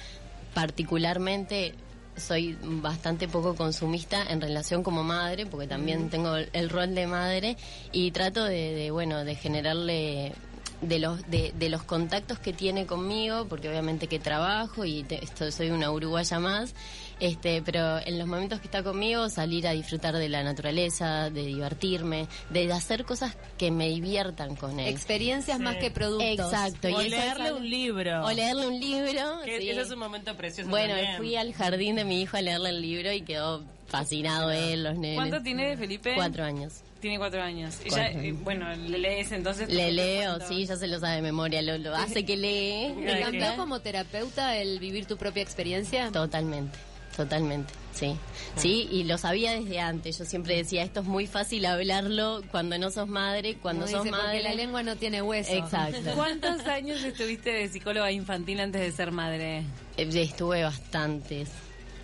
Particularmente 0.55 1.75
soy 2.17 2.57
bastante 2.63 3.29
poco 3.29 3.55
consumista 3.55 4.23
en 4.29 4.41
relación 4.41 4.83
como 4.83 5.03
madre, 5.03 5.47
porque 5.47 5.67
también 5.67 6.11
tengo 6.11 6.37
el, 6.37 6.51
el 6.53 6.69
rol 6.69 6.95
de 6.95 7.07
madre 7.07 7.57
y 7.93 8.11
trato 8.11 8.45
de, 8.45 8.75
de, 8.75 8.91
bueno, 8.91 9.25
de 9.25 9.35
generarle 9.35 10.33
de 10.81 10.99
los 10.99 11.29
de, 11.31 11.53
de 11.59 11.69
los 11.69 11.83
contactos 11.83 12.39
que 12.39 12.53
tiene 12.53 12.87
conmigo, 12.87 13.47
porque 13.49 13.69
obviamente 13.69 14.07
que 14.07 14.19
trabajo 14.19 14.85
y 14.85 15.03
te- 15.03 15.23
esto, 15.23 15.51
soy 15.53 15.71
una 15.71 15.91
uruguaya 15.91 16.39
más, 16.41 16.75
este, 17.21 17.61
pero 17.61 17.99
en 17.99 18.19
los 18.19 18.27
momentos 18.27 18.61
que 18.61 18.67
está 18.67 18.83
conmigo 18.83 19.29
salir 19.29 19.69
a 19.69 19.73
disfrutar 19.73 20.15
de 20.17 20.29
la 20.31 20.43
naturaleza, 20.43 21.29
de 21.29 21.43
divertirme, 21.45 22.29
de 22.49 22.73
hacer 22.73 23.05
cosas 23.05 23.37
que 23.59 23.71
me 23.71 23.89
diviertan 23.91 24.57
con 24.57 24.81
él. 24.81 24.89
Experiencias 24.89 25.59
Sí. 25.59 25.63
más 25.63 25.77
que 25.77 25.91
productos. 25.91 26.27
Exacto. 26.53 26.89
O 26.97 27.03
y 27.03 27.11
leerle 27.11 27.53
un 27.53 27.69
libro. 27.69 28.25
O 28.25 28.31
leerle 28.33 28.67
un 28.67 28.81
libro. 28.81 29.41
Que 29.45 29.61
sí. 29.61 29.69
Eso 29.71 29.83
es 29.83 29.91
un 29.91 29.99
momento 29.99 30.35
precioso 30.37 30.71
Bueno, 30.71 30.95
también. 30.95 31.17
fui 31.19 31.37
al 31.37 31.53
jardín 31.53 31.97
de 31.97 32.05
mi 32.05 32.23
hijo 32.23 32.39
a 32.39 32.41
leerle 32.41 32.71
el 32.71 32.81
libro 32.81 33.13
y 33.13 33.21
quedó 33.21 33.63
fascinado 33.89 34.51
él, 34.51 34.85
los 34.85 34.97
nenes. 34.97 35.17
¿Cuánto 35.17 35.43
tiene 35.43 35.77
Felipe? 35.77 36.15
Cuatro 36.15 36.45
años. 36.45 36.83
Tiene 37.01 37.19
cuatro 37.19 37.43
años. 37.43 37.77
Y 37.85 37.89
Cuatro 37.89 37.97
ya, 38.05 38.11
eh, 38.11 38.29
años. 38.29 38.45
bueno, 38.45 38.75
le 38.77 38.99
lees 38.99 39.33
entonces. 39.33 39.69
Le 39.73 39.91
leo, 39.93 40.39
sí, 40.47 40.67
ya 40.67 40.77
se 40.77 40.87
lo 40.87 41.01
sabe 41.01 41.17
de 41.17 41.23
memoria, 41.23 41.63
lo, 41.63 41.79
lo 41.79 41.95
hace 41.97 42.25
que 42.25 42.37
lee. 42.37 42.95
¿Te 43.07 43.21
cambió 43.21 43.57
como 43.57 43.81
terapeuta 43.81 44.57
el 44.57 44.79
vivir 44.79 45.07
tu 45.07 45.17
propia 45.17 45.43
experiencia? 45.43 46.11
Totalmente, 46.13 46.79
totalmente, 47.17 47.73
sí. 47.95 48.17
Sí, 48.57 48.87
y 48.91 49.05
lo 49.05 49.17
sabía 49.17 49.53
desde 49.53 49.81
antes. 49.81 50.19
Yo 50.19 50.25
siempre 50.27 50.57
decía, 50.57 50.83
esto 50.83 51.01
es 51.01 51.07
muy 51.07 51.27
fácil 51.27 51.65
hablarlo 51.65 52.43
cuando 52.51 52.77
no 52.79 52.91
sos 52.91 53.09
madre, 53.09 53.55
cuando 53.57 53.87
No 53.87 53.91
sos 53.91 54.05
dice, 54.05 54.11
porque 54.15 54.27
madre. 54.27 54.43
la 54.43 54.55
lengua 54.55 54.83
no 54.83 54.97
tiene 54.97 55.23
hueso. 55.23 55.53
Exacto. 55.53 55.99
¿Cuántos 56.15 56.67
años 56.67 57.03
estuviste 57.03 57.51
de 57.51 57.69
psicóloga 57.69 58.11
infantil 58.13 58.61
antes 58.61 58.81
de 58.83 58.93
ser 58.93 59.11
madre? 59.13 59.61
Eh, 59.97 60.09
Estuve 60.13 60.65
bastantes. 60.65 61.49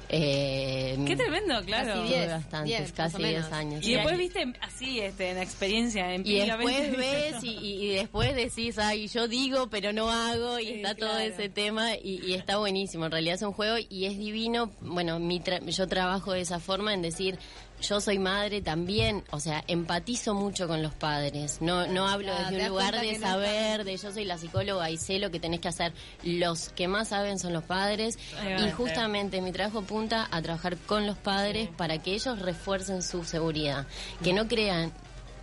Eh, 0.08 0.96
Qué 1.06 1.16
tremendo, 1.16 1.60
claro. 1.64 1.88
Casi 1.88 1.98
Estuve 2.02 2.18
diez, 2.18 2.30
bastantes, 2.30 2.66
diez, 2.68 2.80
más 2.80 2.92
casi 2.92 3.16
o 3.16 3.18
menos. 3.18 3.42
10 3.42 3.52
años. 3.52 3.86
Y 3.86 3.92
después 3.94 4.18
viste 4.18 4.52
así, 4.60 5.00
este, 5.00 5.30
en 5.30 5.36
la 5.36 5.42
experiencia, 5.42 6.12
Y 6.12 6.14
empíricamente. 6.16 6.72
después 6.90 6.96
ves 7.32 7.44
y, 7.44 7.48
y- 7.50 7.84
y 7.84 7.94
después 7.94 8.34
decís, 8.36 8.78
ay, 8.78 9.08
yo 9.08 9.28
digo, 9.28 9.68
pero 9.68 9.92
no 9.92 10.10
hago, 10.10 10.58
y 10.60 10.66
Sí, 10.66 10.72
está 10.74 10.94
todo 10.94 11.18
ese 11.18 11.48
tema, 11.48 11.94
y, 11.96 12.20
y 12.24 12.34
está 12.34 12.58
buenísimo. 12.58 13.06
En 13.06 13.12
realidad 13.12 13.34
es 13.36 13.42
un 13.42 13.52
juego 13.52 13.76
y 13.88 14.04
es 14.06 14.16
divino. 14.18 14.70
Bueno, 14.80 15.18
mi 15.18 15.40
tra- 15.40 15.64
yo 15.68 15.86
trabajo 15.88 16.32
de 16.32 16.40
esa 16.42 16.60
forma 16.60 16.94
en 16.94 17.02
decir, 17.02 17.38
yo 17.80 18.00
soy 18.00 18.18
madre 18.18 18.62
también, 18.62 19.24
o 19.30 19.40
sea, 19.40 19.62
empatizo 19.66 20.34
mucho 20.34 20.66
con 20.66 20.82
los 20.82 20.94
padres. 20.94 21.58
No, 21.60 21.86
no 21.86 22.08
hablo 22.08 22.32
te 22.34 22.42
desde 22.42 22.62
un 22.62 22.68
lugar 22.68 23.00
de 23.00 23.18
no 23.18 23.26
saber, 23.26 23.84
de 23.84 23.96
yo 23.96 24.12
soy 24.12 24.24
la 24.24 24.38
psicóloga 24.38 24.90
y 24.90 24.96
sé 24.96 25.18
lo 25.18 25.30
que 25.30 25.40
tenés 25.40 25.60
que 25.60 25.68
hacer. 25.68 25.92
Los 26.22 26.70
que 26.70 26.88
más 26.88 27.08
saben 27.08 27.38
son 27.38 27.52
los 27.52 27.64
padres, 27.64 28.18
y 28.64 28.70
justamente 28.70 29.40
mi 29.40 29.52
trabajo 29.52 29.82
punta 29.82 30.28
a 30.30 30.42
trabajar 30.42 30.76
con 30.76 31.06
los 31.06 31.16
padres 31.16 31.68
para 31.76 31.98
que 31.98 32.14
ellos 32.14 32.38
refuercen 32.38 33.02
su 33.02 33.24
seguridad, 33.24 33.86
que 34.22 34.32
no 34.32 34.48
crean 34.48 34.92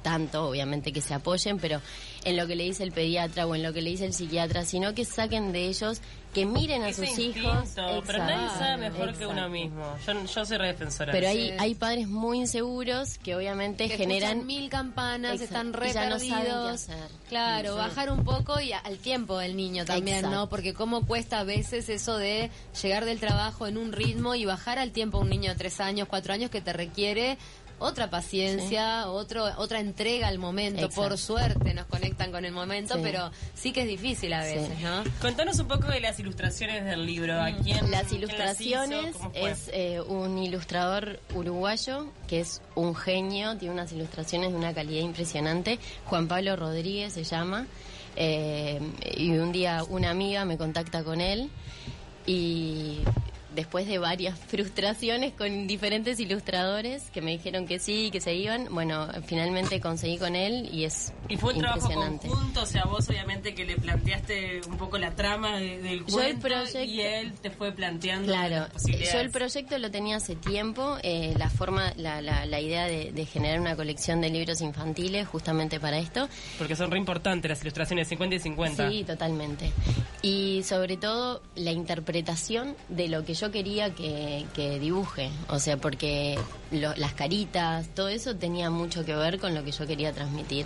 tanto, 0.03 0.49
obviamente 0.49 0.91
que 0.93 1.01
se 1.01 1.13
apoyen, 1.15 1.57
pero 1.57 1.81
en 2.23 2.37
lo 2.37 2.45
que 2.45 2.55
le 2.55 2.65
dice 2.65 2.83
el 2.83 2.91
pediatra 2.91 3.47
o 3.47 3.55
en 3.55 3.63
lo 3.63 3.73
que 3.73 3.81
le 3.81 3.89
dice 3.89 4.05
el 4.05 4.13
psiquiatra, 4.13 4.65
sino 4.65 4.93
que 4.93 5.05
saquen 5.05 5.51
de 5.51 5.67
ellos, 5.67 6.01
que 6.33 6.45
miren 6.47 6.81
a 6.81 6.89
Ese 6.89 7.05
sus 7.07 7.19
instinto, 7.19 7.39
hijos. 7.51 7.69
Pero 7.75 8.17
nadie 8.19 8.33
Exacto, 8.45 8.59
sabe 8.59 8.77
mejor 8.77 9.13
que 9.13 9.25
uno 9.27 9.33
exacto. 9.45 9.49
mismo. 9.51 9.97
Yo, 10.07 10.25
yo 10.25 10.45
soy 10.45 10.57
re 10.57 10.67
defensora. 10.67 11.11
Pero 11.11 11.27
de 11.27 11.31
hay, 11.31 11.47
Sí. 11.49 11.55
hay 11.59 11.75
padres 11.75 12.07
muy 12.07 12.39
inseguros 12.39 13.17
que 13.19 13.35
obviamente 13.35 13.87
que 13.87 13.97
generan... 13.97 14.45
mil 14.47 14.67
campanas, 14.69 15.33
Exacto. 15.33 15.53
están 15.55 15.73
re 15.73 15.89
Y 15.89 15.93
ya 15.93 16.09
no 16.09 16.19
saben 16.19 16.45
qué 16.45 16.51
hacer. 16.69 17.07
Claro, 17.29 17.71
Sí. 17.73 17.77
bajar 17.77 18.11
un 18.11 18.23
poco 18.23 18.59
y 18.59 18.71
a- 18.73 18.79
al 18.79 18.97
tiempo 18.97 19.37
del 19.37 19.55
niño 19.55 19.85
también, 19.85 20.17
Exacto. 20.17 20.35
¿no? 20.35 20.49
Porque 20.49 20.73
cómo 20.73 21.05
cuesta 21.05 21.39
a 21.39 21.43
veces 21.43 21.87
eso 21.89 22.17
de 22.17 22.49
llegar 22.81 23.05
del 23.05 23.19
trabajo 23.19 23.67
en 23.67 23.77
un 23.77 23.91
ritmo 23.91 24.33
y 24.33 24.45
bajar 24.45 24.79
al 24.79 24.91
tiempo 24.91 25.19
a 25.19 25.21
un 25.21 25.29
niño 25.29 25.51
de 25.51 25.57
tres 25.57 25.79
años, 25.79 26.07
cuatro 26.09 26.33
años 26.33 26.49
que 26.49 26.61
te 26.61 26.73
requiere 26.73 27.37
otra 27.83 28.09
paciencia, 28.09 29.09
otro, 29.09 29.45
otra 29.57 29.79
entrega 29.79 30.27
al 30.27 30.39
momento. 30.39 30.85
Exacto. 30.85 31.01
Por 31.09 31.17
suerte 31.17 31.73
nos 31.73 31.85
conectan 31.87 32.31
con 32.31 32.45
el 32.45 32.51
momento, 32.51 32.95
Sí. 32.95 32.99
pero 33.03 33.29
sí 33.53 33.71
que 33.73 33.81
es 33.81 33.87
difícil 33.87 34.33
a 34.33 34.43
Sí. 34.43 34.55
veces, 34.55 34.79
¿no? 34.79 35.03
Contanos 35.21 35.59
un 35.59 35.67
poco 35.67 35.87
de 35.87 35.99
las 35.99 36.19
ilustraciones 36.19 36.85
del 36.85 37.05
libro. 37.05 37.39
¿A 37.41 37.51
quién, 37.51 37.91
Las 37.91 38.07
quién 38.07 38.21
ilustraciones 38.21 39.15
es 39.33 39.69
eh, 39.73 40.01
un 40.01 40.37
ilustrador 40.39 41.19
uruguayo 41.35 42.07
que 42.27 42.39
es 42.39 42.61
un 42.75 42.95
genio, 42.95 43.57
tiene 43.57 43.73
unas 43.73 43.91
ilustraciones 43.91 44.51
de 44.51 44.57
una 44.57 44.73
calidad 44.73 45.01
impresionante. 45.03 45.79
Juan 46.05 46.27
Pablo 46.27 46.55
Rodríguez 46.55 47.13
se 47.13 47.23
llama. 47.23 47.67
eh, 48.15 48.79
y 49.17 49.31
un 49.31 49.51
día 49.51 49.83
una 49.89 50.11
amiga 50.11 50.45
me 50.45 50.55
contacta 50.55 51.03
con 51.03 51.19
él 51.19 51.49
y 52.27 52.99
después 53.55 53.87
de 53.87 53.97
varias 53.99 54.37
frustraciones 54.47 55.33
con 55.33 55.67
diferentes 55.67 56.19
ilustradores 56.19 57.03
que 57.13 57.21
me 57.21 57.31
dijeron 57.31 57.67
que 57.67 57.79
sí, 57.79 58.09
que 58.11 58.21
se 58.21 58.33
iban, 58.33 58.67
bueno, 58.71 59.07
finalmente 59.25 59.79
conseguí 59.81 60.17
con 60.17 60.35
él 60.35 60.69
y 60.71 60.85
es 60.85 61.13
Y 61.29 61.37
fue 61.37 61.53
un 61.53 61.59
trabajo 61.59 61.79
impresionante. 61.81 62.27
conjunto, 62.27 62.61
o 62.61 62.65
sea, 62.65 62.85
vos 62.85 63.07
obviamente 63.09 63.53
que 63.55 63.65
le 63.65 63.75
planteaste 63.77 64.61
un 64.67 64.77
poco 64.77 64.97
la 64.97 65.11
trama 65.15 65.57
de- 65.57 65.81
del 65.81 66.05
Yo 66.05 66.21
el 66.21 66.37
proyecto- 66.37 66.83
y 66.83 67.01
él 67.01 67.33
te 67.41 67.49
fue 67.49 67.71
planteando 67.71 68.27
Claro, 68.31 68.55
las 68.55 68.69
posibilidades. 68.71 69.13
yo 69.13 69.19
el 69.19 69.29
proyecto 69.31 69.77
lo 69.77 69.91
tenía 69.91 70.17
hace 70.17 70.35
tiempo, 70.35 70.97
eh, 71.03 71.33
la 71.37 71.49
forma, 71.49 71.93
la, 71.97 72.21
la, 72.21 72.45
la 72.45 72.59
idea 72.59 72.85
de, 72.85 73.11
de 73.11 73.25
generar 73.25 73.59
una 73.59 73.75
colección 73.75 74.21
de 74.21 74.29
libros 74.29 74.61
infantiles 74.61 75.27
justamente 75.27 75.79
para 75.79 75.97
esto. 75.99 76.27
Porque 76.57 76.75
son 76.75 76.91
re 76.91 76.97
importantes 76.97 77.49
las 77.49 77.61
ilustraciones 77.61 78.07
50 78.07 78.35
y 78.35 78.39
50. 78.39 78.89
Sí, 78.89 79.03
totalmente. 79.03 79.71
Y 80.25 80.63
sobre 80.63 80.95
todo 80.95 81.41
la 81.55 81.71
interpretación 81.71 82.77
de 82.87 83.09
lo 83.09 83.25
que 83.25 83.33
yo 83.33 83.51
quería 83.51 83.93
que, 83.93 84.45
que 84.55 84.79
dibuje, 84.79 85.29
o 85.49 85.59
sea, 85.59 85.75
porque 85.75 86.39
lo- 86.71 86.95
las 86.95 87.13
caritas, 87.13 87.89
todo 87.93 88.07
eso 88.07 88.33
tenía 88.37 88.69
mucho 88.69 89.03
que 89.03 89.13
ver 89.15 89.37
con 89.37 89.53
lo 89.53 89.65
que 89.65 89.71
yo 89.73 89.85
quería 89.85 90.13
transmitir. 90.13 90.65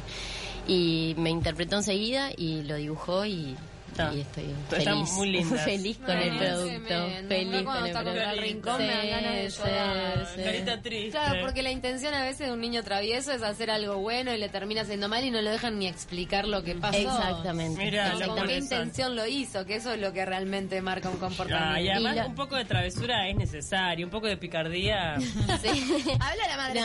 Y 0.68 1.16
me 1.18 1.32
interpretó 1.32 1.78
enseguida 1.78 2.30
y 2.38 2.62
lo 2.64 2.76
dibujó 2.76 3.26
y, 3.26 3.56
Está. 4.04 4.14
y 4.16 4.22
estoy 4.22 4.44
Está 4.80 4.92
feliz. 4.92 5.12
muy 5.14 5.30
lindas. 5.32 5.62
feliz 5.66 5.98
con 5.98 6.18
el 6.18 6.38
producto. 6.38 7.10
Feliz 7.28 7.64
con 7.64 7.78
el 7.78 7.86
está 7.88 8.04
contra 8.04 8.04
producto. 8.04 8.30
el 8.32 8.38
rincón 8.40 8.78
me 8.80 8.88
dan 8.88 9.10
ganas 9.10 9.34
de 9.36 9.50
llorar. 9.50 10.28
Carita 10.44 10.82
triste. 10.82 11.12
Claro, 11.12 11.42
porque 11.42 11.64
la 11.64 11.72
intención 11.72 12.14
a 12.14 12.22
veces 12.24 12.48
de 12.48 12.52
un 12.54 12.62
niño 12.62 12.84
travieso 12.84 13.32
es 13.32 13.42
hacer 13.44 13.72
algo 13.72 13.98
bueno 13.98 14.34
y 14.34 14.38
le 14.38 14.50
termina 14.50 14.82
haciendo 14.82 15.10
mal 15.10 15.24
y 15.24 15.32
no 15.32 15.42
lo 15.42 15.50
dejan 15.50 15.80
ni 15.80 15.88
explicar 15.88 16.48
lo 16.48 16.64
que 16.64 16.76
pasó. 16.76 16.98
Exactamente. 16.98 17.92
Lo 18.20 18.36
con 18.36 18.48
qué 18.48 18.58
intención 18.58 19.16
lo 19.16 19.26
hizo, 19.26 19.66
que 19.66 19.76
eso 19.76 19.92
es 19.94 20.00
lo 20.00 20.14
que 20.14 20.26
realmente 20.26 20.82
marca 20.82 21.10
un 21.10 21.16
Ah, 21.18 21.20
comportamiento. 21.20 21.82
y 21.82 21.90
además 21.90 22.14
Y 22.14 22.18
la- 22.18 22.26
un 22.28 22.36
poco 22.36 22.56
de 22.56 22.66
travesura 22.66 23.28
es 23.28 23.36
necesario, 23.36 24.06
un 24.06 24.12
poco 24.12 24.28
de 24.28 24.38
picardía. 24.38 25.16
Sí. 25.62 25.94
Habla 26.20 26.48
la 26.50 26.58
madre. 26.58 26.82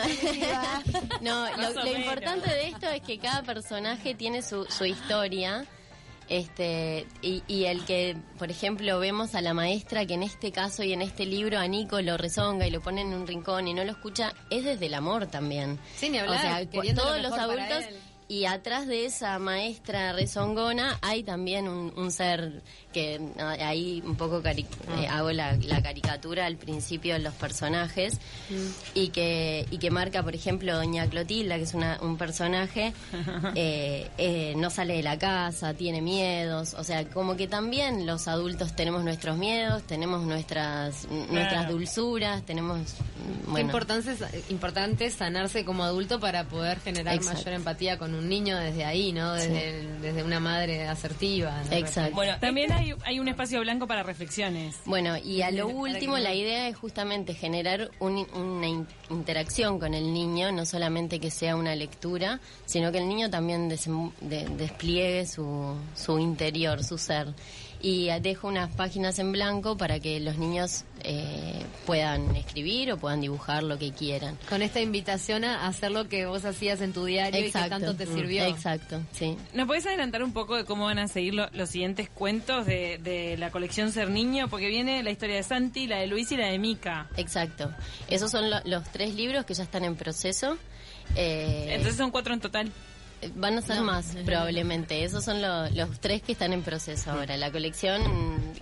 No, 1.21 1.41
Más 1.57 1.75
lo, 1.75 1.83
lo 1.83 1.97
importante 1.97 2.49
de 2.49 2.67
esto 2.69 2.87
es 2.89 3.01
que 3.01 3.17
cada 3.19 3.43
personaje 3.43 4.15
tiene 4.15 4.41
su, 4.41 4.65
su 4.65 4.85
historia. 4.85 5.65
Este, 6.33 7.05
y, 7.21 7.43
y 7.47 7.65
el 7.65 7.85
que, 7.85 8.17
por 8.39 8.49
ejemplo, 8.49 8.97
vemos 8.97 9.35
a 9.35 9.41
la 9.41 9.53
maestra 9.53 10.07
que 10.07 10.15
en 10.15 10.23
este 10.23 10.51
caso 10.51 10.81
y 10.81 10.91
en 10.91 11.03
este 11.03 11.27
libro 11.27 11.59
a 11.59 11.67
Nico 11.67 12.01
lo 12.01 12.17
rezonga 12.17 12.65
y 12.65 12.71
lo 12.71 12.81
pone 12.81 13.01
en 13.01 13.13
un 13.13 13.27
rincón 13.27 13.67
y 13.67 13.75
no 13.75 13.83
lo 13.83 13.91
escucha, 13.91 14.33
es 14.49 14.63
desde 14.63 14.87
el 14.87 14.95
amor 14.95 15.27
también. 15.27 15.77
Sí, 15.95 16.09
ni 16.09 16.17
hablar, 16.17 16.37
O 16.37 16.41
sea, 16.41 16.63
lo 16.63 16.95
todos 16.95 17.21
los 17.21 17.33
adultos 17.33 17.85
y 18.27 18.45
atrás 18.45 18.87
de 18.87 19.05
esa 19.05 19.37
maestra 19.37 20.11
rezongona 20.13 20.97
hay 21.03 21.21
también 21.21 21.67
un, 21.67 21.93
un 21.95 22.09
ser 22.09 22.63
que 22.93 23.19
ah, 23.39 23.55
ahí 23.59 24.01
un 24.05 24.15
poco 24.15 24.41
cari- 24.41 24.65
Ah. 24.87 25.01
eh, 25.01 25.07
hago 25.07 25.31
la, 25.31 25.57
la 25.57 25.81
caricatura 25.83 26.45
al 26.45 26.55
principio 26.57 27.13
de 27.15 27.19
los 27.19 27.33
personajes 27.33 28.19
Mm. 28.49 28.55
y 28.93 29.07
que 29.09 29.65
y 29.71 29.77
que 29.79 29.89
marca 29.91 30.21
por 30.23 30.35
ejemplo 30.35 30.75
doña 30.75 31.07
Clotilda 31.07 31.57
que 31.57 31.63
es 31.63 31.73
una, 31.73 31.97
un 32.01 32.17
personaje 32.17 32.93
eh, 33.55 34.09
eh, 34.17 34.53
no 34.57 34.69
sale 34.69 34.95
de 34.95 35.03
la 35.03 35.17
casa 35.17 35.73
tiene 35.73 36.01
miedos 36.01 36.73
o 36.75 36.83
sea 36.83 37.05
como 37.05 37.35
que 37.35 37.47
también 37.47 38.05
los 38.05 38.27
adultos 38.27 38.75
tenemos 38.75 39.03
nuestros 39.03 39.37
miedos 39.37 39.83
tenemos 39.83 40.21
nuestras 40.23 41.07
nuestras 41.31 41.67
dulzuras 41.69 42.43
tenemos 42.43 42.79
mm, 42.79 42.83
Qué 42.83 43.49
bueno 43.51 43.65
importante 43.67 44.11
es, 44.11 44.51
importante 44.51 45.05
es 45.05 45.13
sanarse 45.15 45.65
como 45.65 45.83
adulto 45.83 46.19
para 46.19 46.43
poder 46.45 46.79
generar 46.81 47.15
Exacto. 47.15 47.39
mayor 47.39 47.53
empatía 47.55 47.97
con 47.97 48.13
un 48.13 48.27
niño 48.29 48.57
desde 48.57 48.83
ahí, 48.85 49.11
¿no? 49.13 49.33
Desde, 49.33 49.79
el- 49.79 50.01
desde 50.01 50.23
una 50.23 50.39
madre 50.39 50.87
asertiva. 50.87 51.61
¿no? 51.69 51.71
Exacto. 51.75 52.15
Bueno, 52.15 52.33
También 52.39 52.71
hay, 52.71 52.82
hay 53.05 53.19
un 53.19 53.27
espacio 53.27 53.59
blanco 53.61 53.87
para 53.87 54.03
reflexiones. 54.03 54.79
Bueno, 54.85 55.17
y 55.17 55.41
a 55.41 55.51
lo 55.51 55.67
último, 55.67 56.17
la 56.17 56.33
idea 56.33 56.67
es 56.67 56.75
justamente 56.77 57.33
generar 57.33 57.91
un- 57.99 58.27
una 58.33 58.67
in- 58.67 58.87
interacción 59.09 59.79
con 59.79 59.93
el 59.93 60.13
niño, 60.13 60.51
no 60.51 60.65
solamente 60.65 61.19
que 61.19 61.31
sea 61.31 61.55
una 61.55 61.75
lectura, 61.75 62.39
sino 62.65 62.91
que 62.91 62.97
el 62.99 63.07
niño 63.07 63.29
también 63.29 63.69
de- 63.69 64.47
despliegue 64.57 65.25
su, 65.25 65.75
su 65.95 66.19
interior, 66.19 66.83
su 66.83 66.97
ser. 66.97 67.27
Y 67.85 68.07
dejo 68.21 68.47
unas 68.47 68.73
páginas 68.73 69.19
en 69.19 69.33
blanco 69.33 69.75
para 69.75 69.99
que 69.99 70.21
los 70.21 70.37
niños 70.37 70.85
eh, 71.03 71.61
puedan 71.85 72.33
escribir 72.37 72.89
o 72.93 72.97
puedan 72.97 73.19
dibujar 73.19 73.61
lo 73.61 73.77
que 73.77 73.91
quieran. 73.91 74.37
Con 74.47 74.61
esta 74.61 74.79
invitación 74.79 75.43
a 75.43 75.67
hacer 75.67 75.91
lo 75.91 76.07
que 76.07 76.25
vos 76.25 76.45
hacías 76.45 76.79
en 76.79 76.93
tu 76.93 77.03
diario 77.03 77.41
y 77.45 77.51
que 77.51 77.59
tanto 77.67 77.93
te 77.93 78.05
Mm, 78.05 78.15
sirvió. 78.15 78.45
Exacto, 78.45 79.01
sí. 79.11 79.35
¿Nos 79.53 79.67
podés 79.67 79.85
adelantar 79.85 80.23
un 80.23 80.31
poco 80.31 80.55
de 80.55 80.63
cómo 80.63 80.85
van 80.85 80.97
a 80.97 81.09
seguir 81.09 81.33
lo- 81.33 81.49
los 81.51 81.69
siguientes 81.69 82.09
cuentos 82.09 82.65
de, 82.65 82.99
de 82.99 83.35
la 83.37 83.51
colección 83.51 83.91
Ser 83.91 84.09
Niño? 84.09 84.47
Porque 84.47 84.69
viene 84.69 85.03
la 85.03 85.11
historia 85.11 85.35
de 85.35 85.43
Santi, 85.43 85.85
la 85.85 85.97
de 85.97 86.07
Luis 86.07 86.31
y 86.31 86.37
la 86.37 86.47
de 86.47 86.59
Mica. 86.59 87.09
Exacto. 87.17 87.69
Esos 88.07 88.31
son 88.31 88.49
lo- 88.49 88.61
los 88.63 88.85
tres 88.93 89.13
libros 89.13 89.43
que 89.43 89.55
ya 89.55 89.63
están 89.63 89.83
en 89.83 89.97
proceso. 89.97 90.57
Eh, 91.17 91.65
Entonces 91.71 91.97
son 91.97 92.11
cuatro 92.11 92.33
en 92.33 92.39
total. 92.39 92.71
Van 93.35 93.57
a 93.57 93.61
ser 93.61 93.81
más, 93.81 94.15
probablemente. 94.25 95.03
Esos 95.03 95.23
son 95.23 95.41
lo- 95.41 95.69
los 95.69 95.99
tres 95.99 96.21
que 96.21 96.31
están 96.33 96.53
en 96.53 96.61
proceso 96.63 97.11
ahora. 97.11 97.37
La 97.37 97.51
colección, 97.51 98.01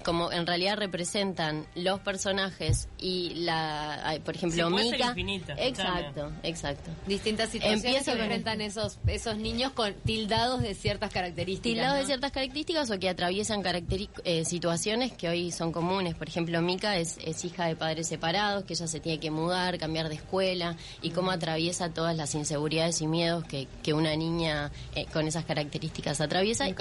como 0.05 0.31
en 0.31 0.45
realidad 0.47 0.77
representan 0.77 1.65
los 1.75 1.99
personajes 1.99 2.87
y 2.99 3.31
la, 3.35 4.19
por 4.23 4.35
ejemplo, 4.35 4.67
Sí, 4.67 4.71
puede 4.71 4.89
ser 4.89 4.97
Mika. 4.99 5.09
infinita, 5.09 5.53
Exacto, 5.57 6.31
exacto. 6.43 6.91
Distintas 7.07 7.49
situaciones 7.49 7.83
Empieza 7.85 8.11
que 8.11 8.17
con- 8.17 8.25
enfrentan 8.25 8.61
esos, 8.61 8.99
esos 9.07 9.37
niños 9.37 9.71
con 9.73 9.93
tildados 10.05 10.61
de 10.61 10.73
ciertas 10.75 11.11
características. 11.11 11.63
Tildados 11.63 11.99
de 11.99 12.05
ciertas 12.05 12.31
características 12.31 12.91
o 12.91 12.99
que 12.99 13.09
atraviesan 13.09 13.63
caracteri- 13.63 14.09
eh, 14.23 14.45
situaciones 14.45 15.11
que 15.13 15.29
hoy 15.29 15.51
son 15.51 15.71
comunes. 15.71 16.15
Por 16.15 16.27
ejemplo, 16.27 16.61
Mika 16.61 16.97
es, 16.97 17.17
es 17.25 17.43
hija 17.45 17.65
de 17.65 17.75
padres 17.75 18.07
separados, 18.07 18.63
que 18.65 18.73
ella 18.73 18.87
se 18.87 18.99
tiene 18.99 19.19
que 19.19 19.31
mudar, 19.31 19.77
cambiar 19.77 20.09
de 20.09 20.15
escuela 20.15 20.75
y 21.01 21.11
cómo 21.11 21.31
atraviesa 21.31 21.89
todas 21.93 22.15
las 22.15 22.35
inseguridades 22.35 23.01
y 23.01 23.07
miedos 23.07 23.43
que, 23.45 23.67
que 23.83 23.93
una 23.93 24.15
niña 24.15 24.50
eh, 24.95 25.05
con 25.13 25.27
esas 25.27 25.45
características 25.45 26.21
atraviesa 26.21 26.67
y, 26.67 26.73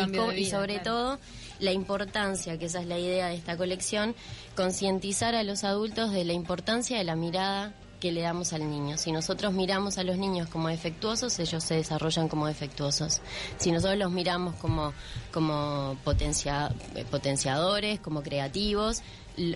sobre 0.46 0.80
claro. 0.80 0.82
todo 0.84 1.18
la 1.58 1.72
importancia, 1.72 2.58
que 2.58 2.66
esa 2.66 2.80
es 2.80 2.86
la 2.86 2.98
idea 2.98 3.28
de 3.28 3.34
esta 3.36 3.56
colección, 3.56 4.14
concientizar 4.56 5.34
a 5.34 5.42
los 5.42 5.64
adultos 5.64 6.12
de 6.12 6.24
la 6.24 6.32
importancia 6.32 6.98
de 6.98 7.04
la 7.04 7.16
mirada 7.16 7.72
que 8.00 8.12
le 8.12 8.22
damos 8.22 8.54
al 8.54 8.68
niño. 8.70 8.96
Si 8.96 9.12
nosotros 9.12 9.52
miramos 9.52 9.98
a 9.98 10.02
los 10.04 10.16
niños 10.16 10.48
como 10.48 10.68
defectuosos, 10.68 11.38
ellos 11.38 11.62
se 11.62 11.74
desarrollan 11.74 12.28
como 12.28 12.46
defectuosos. 12.46 13.20
Si 13.58 13.70
nosotros 13.72 13.98
los 13.98 14.10
miramos 14.10 14.54
como, 14.54 14.94
como 15.30 15.96
potencia- 16.02 16.74
eh, 16.94 17.04
potenciadores, 17.10 18.00
como 18.00 18.22
creativos, 18.22 19.02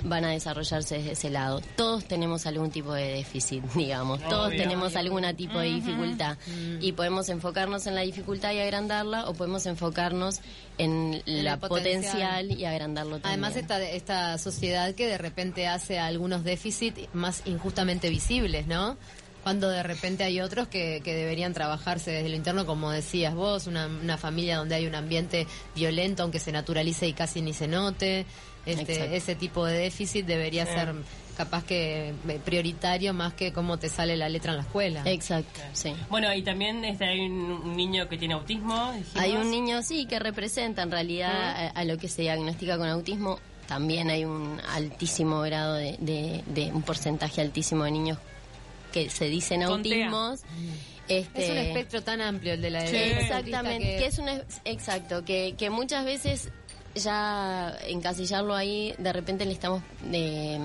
van 0.03 0.25
a 0.25 0.31
desarrollarse 0.31 0.99
desde 0.99 1.12
ese 1.12 1.31
lado. 1.31 1.61
Todos 1.76 2.05
tenemos 2.05 2.47
algún 2.47 2.71
tipo 2.71 2.93
de 2.95 3.14
déficit, 3.14 3.62
digamos. 3.75 4.21
Todos 4.29 4.50
tenemos 4.50 4.97
algún 4.97 5.25
tipo 5.37 5.59
de 5.59 5.69
dificultad. 5.69 6.37
Y 6.81 6.93
podemos 6.93 7.29
enfocarnos 7.29 7.87
en 7.87 7.95
la 7.95 8.03
dificultad 8.03 8.53
y 8.53 8.61
agrandarla, 8.61 9.29
o 9.29 9.35
podemos 9.35 9.67
enfocarnos 9.67 10.41
en, 10.79 11.23
En 11.26 11.45
la 11.45 11.55
el 11.55 11.59
potencial. 11.59 12.03
potencial 12.47 12.50
y 12.53 12.64
agrandarlo 12.64 13.19
también. 13.21 13.45
Además, 13.45 13.57
esta, 13.57 13.83
esta 13.83 14.38
sociedad 14.38 14.95
que 14.95 15.07
de 15.07 15.19
repente 15.19 15.67
hace 15.67 15.99
algunos 15.99 16.45
déficits 16.45 17.09
más 17.12 17.43
injustamente 17.47 18.11
visibles, 18.11 18.67
¿no? 18.67 18.97
Cuando 19.43 19.69
de 19.69 19.83
repente 19.83 20.25
hay 20.25 20.41
otros 20.41 20.69
que, 20.69 21.03
que 21.05 21.14
deberían 21.14 21.53
trabajarse 21.53 22.11
desde 22.11 22.31
lo 22.31 22.37
interno, 22.37 22.64
como 22.64 22.91
decías 22.91 23.35
vos, 23.35 23.67
una, 23.67 23.87
una 23.87 24.17
familia 24.17 24.57
donde 24.57 24.75
hay 24.75 24.87
un 24.87 24.95
ambiente 24.95 25.47
violento, 25.76 26.23
aunque 26.23 26.38
se 26.38 26.50
naturalice 26.50 27.07
y 27.07 27.12
casi 27.12 27.43
ni 27.43 27.53
se 27.53 27.69
note. 27.69 28.25
Este, 28.66 29.14
ese 29.16 29.35
tipo 29.35 29.66
de 29.66 29.78
déficit 29.78 30.25
debería 30.26 30.64
ser 30.66 30.94
capaz 31.37 31.64
que 31.64 32.11
eh, 32.28 32.40
prioritario 32.44 33.12
más 33.12 33.35
que 33.35 33.52
cómo 33.52 33.76
te 33.78 33.88
sale 33.88 34.16
la 34.16 34.28
letra 34.28 34.52
en 34.52 34.59
la 34.59 34.62
escuela. 34.62 35.02
Exacto, 35.04 35.61
sí. 35.73 35.92
Bueno, 36.09 36.33
y 36.33 36.42
también 36.42 36.85
este, 36.85 37.04
hay 37.04 37.21
un, 37.21 37.50
un 37.50 37.76
niño 37.76 38.09
que 38.09 38.16
tiene 38.16 38.35
autismo. 38.35 38.92
dijimos. 38.92 39.16
Hay 39.16 39.33
un 39.33 39.50
niño, 39.50 39.83
sí, 39.83 40.06
que 40.06 40.18
representa 40.18 40.83
en 40.83 40.90
realidad 40.90 41.33
a, 41.33 41.68
a 41.71 41.85
lo 41.85 41.99
que 41.99 42.09
se 42.09 42.23
diagnostica 42.23 42.78
con 42.78 42.88
autismo. 42.88 43.38
También 43.66 44.11
hay 44.11 44.25
un 44.25 44.61
altísimo 44.68 45.40
grado 45.40 45.75
de, 45.75 45.97
de- 45.99 46.42
de- 46.47 46.71
un 46.73 46.83
porcentaje 46.83 47.40
altísimo 47.40 47.85
de 47.85 47.90
niños 47.90 48.18
que 48.92 49.11
se 49.11 49.25
dicen 49.26 49.62
autismos. 49.62 50.42
Este, 51.09 51.44
Es 51.44 51.50
un 51.50 51.56
espectro 51.59 52.02
tan 52.02 52.21
amplio 52.23 52.54
el 52.54 52.62
de 52.62 52.71
la 52.71 52.87
Sí. 52.87 52.92
del 52.92 53.02
autista 53.14 53.38
Exactamente, 53.40 53.97
que, 53.99 54.06
es 54.06 54.18
una 54.18 54.40
exacto, 54.64 55.25
que, 55.25 55.54
que 55.59 55.68
muchas 55.68 56.04
veces 56.04 56.49
ya 56.94 57.76
encasillarlo 57.86 58.54
ahí, 58.54 58.94
de 58.98 59.12
repente 59.12 59.44
le 59.44 59.52
estamos 59.52 59.82
eh, 60.12 60.58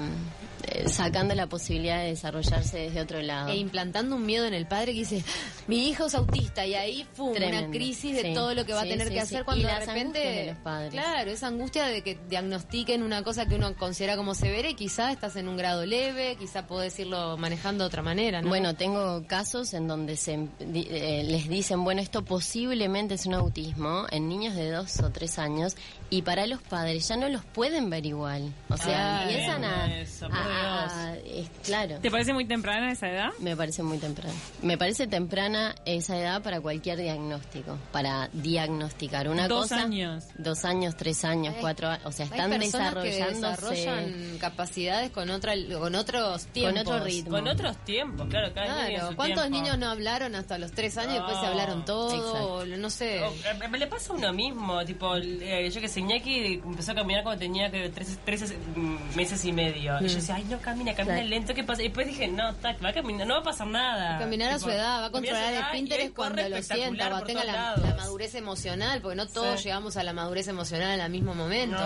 sacando 0.88 1.36
la 1.36 1.48
posibilidad 1.48 2.00
de 2.02 2.08
desarrollarse 2.10 2.78
desde 2.80 3.02
otro 3.02 3.22
lado. 3.22 3.50
E 3.50 3.58
implantando 3.58 4.16
un 4.16 4.26
miedo 4.26 4.46
en 4.46 4.54
el 4.54 4.68
padre 4.68 4.94
que 4.94 5.00
dice, 5.00 5.24
mi 5.68 5.88
hijo 5.90 6.06
es 6.08 6.16
autista 6.16 6.66
y 6.66 6.76
ahí 6.76 7.06
fue 7.14 7.32
una 7.32 7.70
crisis 7.70 8.16
de 8.16 8.22
Sí. 8.24 8.34
todo 8.34 8.54
lo 8.54 8.66
que 8.66 8.74
va 8.74 8.82
Sí, 8.84 8.88
a 8.88 8.92
tener 8.92 9.08
sí, 9.08 9.14
que 9.14 9.20
sí. 9.20 9.26
hacer 9.26 9.42
Y 9.42 9.44
cuando 9.46 9.68
de 9.68 9.74
las 9.74 9.86
repente... 9.88 10.20
de 10.20 10.46
los 10.48 10.58
padres. 10.58 10.92
Claro, 10.92 11.32
esa 11.32 11.48
angustia 11.48 11.86
de 11.86 12.02
que 12.04 12.18
diagnostiquen 12.30 13.04
una 13.04 13.24
cosa 13.24 13.46
que 13.46 13.56
uno 13.56 13.74
considera 13.76 14.16
como 14.18 14.34
severa 14.36 14.70
y 14.70 14.76
quizás 14.76 15.12
estás 15.14 15.36
en 15.36 15.48
un 15.48 15.58
grado 15.58 15.86
leve, 15.86 16.36
quizás 16.40 16.64
podés 16.66 16.98
irlo 17.00 17.38
manejando 17.38 17.84
de 17.84 17.88
otra 17.88 18.02
manera, 18.02 18.42
¿no? 18.42 18.50
Bueno, 18.50 18.76
tengo 18.76 19.24
casos 19.28 19.74
en 19.74 19.88
donde 19.88 20.18
se 20.18 20.48
di- 20.60 20.88
eh, 20.90 21.24
les 21.26 21.48
dicen, 21.50 21.84
bueno, 21.84 22.02
esto 22.02 22.24
posiblemente 22.24 23.16
es 23.16 23.26
un 23.26 23.34
autismo 23.34 24.06
en 24.12 24.28
niños 24.30 24.56
de 24.56 24.72
dos 24.72 25.00
o 25.02 25.10
tres 25.12 25.40
años 25.40 25.76
y 26.10 26.22
para 26.24 26.48
los 26.48 26.62
padres 26.62 27.08
ya 27.08 27.16
no 27.18 27.30
los 27.30 27.44
pueden 27.46 27.90
ver 27.90 28.06
igual. 28.06 28.54
O 28.70 28.78
sea, 28.78 29.20
Ah, 29.20 29.24
empiezan 29.24 29.64
a, 29.64 29.86
bien, 29.88 30.00
eso, 30.00 30.28
por 30.28 30.38
a- 30.38 30.59
a- 30.62 31.16
es- 31.18 31.50
claro. 31.64 31.98
¿Te 32.02 32.12
parece 32.12 32.34
muy 32.34 32.46
temprana 32.46 32.92
esa 32.92 33.10
edad? 33.10 33.30
Me 33.40 33.56
parece 33.56 33.84
muy 33.84 33.98
temprano. 33.98 34.34
Me 34.62 34.78
parece 34.78 35.08
temprana 35.08 35.76
esa 35.86 36.18
edad 36.18 36.42
para 36.42 36.62
cualquier 36.62 36.98
diagnóstico, 37.00 37.78
para 37.92 38.30
diagnosticar 38.34 39.30
una 39.30 39.48
Dos 39.48 39.64
cosa. 39.64 39.82
años. 39.82 40.26
Dos 40.38 40.66
años, 40.66 40.96
tres 40.98 41.24
años, 41.26 41.56
Hay- 41.56 41.62
cuatro 41.62 41.88
años. 41.90 42.06
O 42.06 42.12
sea, 42.12 42.26
están 42.26 42.50
personas 42.52 42.94
que 42.96 43.10
desarrollándose 43.10 43.72
desarrollan 43.76 44.38
capacidades 44.40 45.12
con 45.12 45.30
otra 45.30 45.54
con 45.80 45.96
otros 45.96 46.46
tiempos. 46.48 46.82
otro 46.82 47.04
ritmo. 47.04 47.32
Con 47.32 47.48
otros 47.48 47.78
tiempos, 47.86 48.28
claro. 48.30 48.54
Cada 48.54 48.88
Claro, 48.88 49.16
¿cuántos 49.16 49.42
tiempo. 49.44 49.50
niños 49.62 49.78
no 49.78 49.90
hablaron 49.90 50.36
hasta 50.36 50.58
los 50.58 50.72
tres 50.72 50.98
años 50.98 51.12
y 51.14 51.16
después 51.18 51.40
se 51.40 51.46
hablaron 51.46 51.86
todo? 51.86 52.16
Exacto. 52.16 52.78
No 52.78 52.90
sé. 52.90 53.24
O, 53.24 53.34
me 53.70 53.78
le 53.78 53.88
pasa 53.88 54.14
a 54.14 54.16
uno 54.16 54.34
mismo, 54.34 54.84
tipo, 54.86 55.16
eh, 55.18 55.70
yo 55.74 55.82
que 55.82 55.88
sé, 55.88 56.00
Iñaki 56.02 56.62
empezó 56.66 56.92
a 56.92 56.96
caminar 56.96 57.24
cuando 57.24 57.40
tenía 57.40 57.70
creo, 57.70 57.90
13, 57.92 58.18
13, 58.26 58.58
mm, 58.76 59.16
meses 59.16 59.44
y 59.46 59.52
medio. 59.52 59.98
Y 60.02 60.08
yo 60.08 60.16
decía, 60.16 60.39
ay, 60.40 60.46
no 60.50 60.60
camina, 60.60 60.94
camina 60.94 61.16
Claro. 61.16 61.30
lento, 61.30 61.54
¿qué 61.54 61.64
pasa? 61.64 61.82
Y 61.82 61.86
después 61.86 62.08
dije, 62.08 62.28
no, 62.28 62.54
tac, 62.56 62.84
va 62.84 62.90
a 62.90 62.94
caminar, 62.94 63.28
no 63.28 63.36
va 63.36 63.40
a 63.42 63.44
pasar 63.44 63.68
nada. 63.68 64.18
Caminar 64.20 64.52
a 64.54 64.60
su 64.60 64.70
edad, 64.70 65.02
va 65.02 65.06
a 65.06 65.12
controlar 65.12 65.54
el 65.54 65.64
corre 65.90 66.12
cuando 66.16 66.50
lo 66.50 66.62
sienta, 66.64 67.10
cuando 67.10 67.26
tenga 67.26 67.44
la, 67.44 67.76
la 67.78 67.96
madurez 67.96 68.36
emocional, 68.36 69.02
porque 69.02 69.16
no 69.16 69.28
todos 69.28 69.60
Sí. 69.60 69.66
llegamos 69.66 69.98
a 69.98 70.04
la 70.04 70.14
madurez 70.14 70.48
emocional 70.48 70.92
en 70.94 71.02
el 71.02 71.12
mismo 71.12 71.34
momento, 71.36 71.78